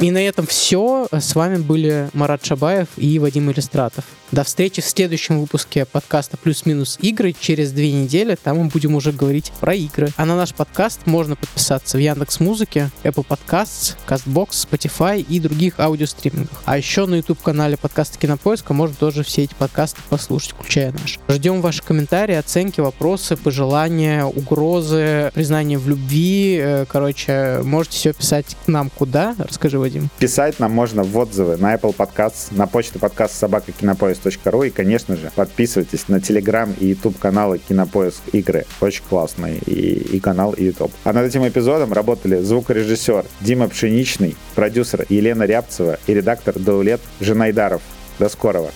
И 0.00 0.10
на 0.10 0.18
этом 0.18 0.46
все. 0.46 1.08
С 1.12 1.34
вами 1.34 1.58
были 1.58 2.08
Марат 2.14 2.42
Шабаев 2.42 2.88
и 2.96 3.18
Вадим 3.18 3.50
Иллюстратов. 3.50 4.04
До 4.32 4.44
встречи 4.44 4.80
в 4.80 4.84
следующем 4.86 5.40
выпуске 5.40 5.84
подкаста 5.84 6.36
«Плюс-минус 6.36 6.98
игры» 7.02 7.34
через 7.38 7.72
две 7.72 7.92
недели. 7.92 8.38
Там 8.40 8.58
мы 8.58 8.64
будем 8.66 8.94
уже 8.94 9.12
говорить 9.12 9.52
про 9.60 9.74
игры. 9.74 10.10
А 10.16 10.24
на 10.24 10.36
наш 10.36 10.54
подкаст 10.54 11.00
можно 11.06 11.36
подписаться 11.36 11.98
в 11.98 12.00
Яндекс 12.00 12.38
Музыке, 12.38 12.90
Apple 13.02 13.26
Podcasts, 13.26 13.96
CastBox, 14.06 14.50
Spotify 14.50 15.20
и 15.20 15.40
других 15.40 15.80
аудиостримингах. 15.80 16.62
А 16.64 16.78
еще 16.78 17.06
на 17.06 17.16
YouTube-канале 17.16 17.76
подкаста 17.76 18.18
Кинопоиска 18.18 18.72
можно 18.72 18.94
тоже 18.94 19.24
все 19.24 19.42
эти 19.42 19.54
подкасты 19.54 20.00
послушать, 20.08 20.52
включая 20.52 20.92
наш. 20.92 21.18
Ждем 21.28 21.60
ваши 21.60 21.82
комментарии, 21.82 22.36
оценки, 22.36 22.80
вопросы, 22.80 23.36
пожелания, 23.36 24.24
угрозы, 24.24 25.32
признания 25.34 25.76
в 25.76 25.88
любви. 25.88 26.56
Э, 26.58 26.86
короче, 26.88 27.62
можете 27.64 27.96
все 27.96 28.12
писать 28.12 28.56
к 28.64 28.68
нам 28.68 28.90
куда. 28.90 29.34
Расскажи, 29.38 29.76
Вадим 29.76 29.89
будем. 29.90 30.10
Писать 30.18 30.58
нам 30.60 30.72
можно 30.72 31.02
в 31.02 31.16
отзывы 31.16 31.56
на 31.56 31.74
Apple 31.74 31.94
Podcasts, 31.94 32.48
на 32.50 32.66
почту 32.66 32.98
подкаст 32.98 33.34
собака 33.34 33.72
кинопоиск.ру 33.72 34.62
и, 34.64 34.70
конечно 34.70 35.16
же, 35.16 35.30
подписывайтесь 35.34 36.08
на 36.08 36.16
Telegram 36.16 36.72
и 36.78 36.88
YouTube 36.88 37.18
каналы 37.18 37.58
Кинопоиск 37.58 38.22
игры. 38.32 38.66
Очень 38.80 39.02
классный 39.08 39.58
и, 39.58 40.16
и 40.16 40.20
канал, 40.20 40.52
и 40.52 40.64
YouTube. 40.64 40.92
А 41.04 41.12
над 41.12 41.26
этим 41.26 41.46
эпизодом 41.46 41.92
работали 41.92 42.40
звукорежиссер 42.40 43.24
Дима 43.40 43.68
Пшеничный, 43.68 44.36
продюсер 44.54 45.06
Елена 45.08 45.44
Рябцева 45.44 45.98
и 46.06 46.14
редактор 46.14 46.58
Даулет 46.58 47.00
Женайдаров. 47.20 47.82
До 48.18 48.28
скорого! 48.28 48.70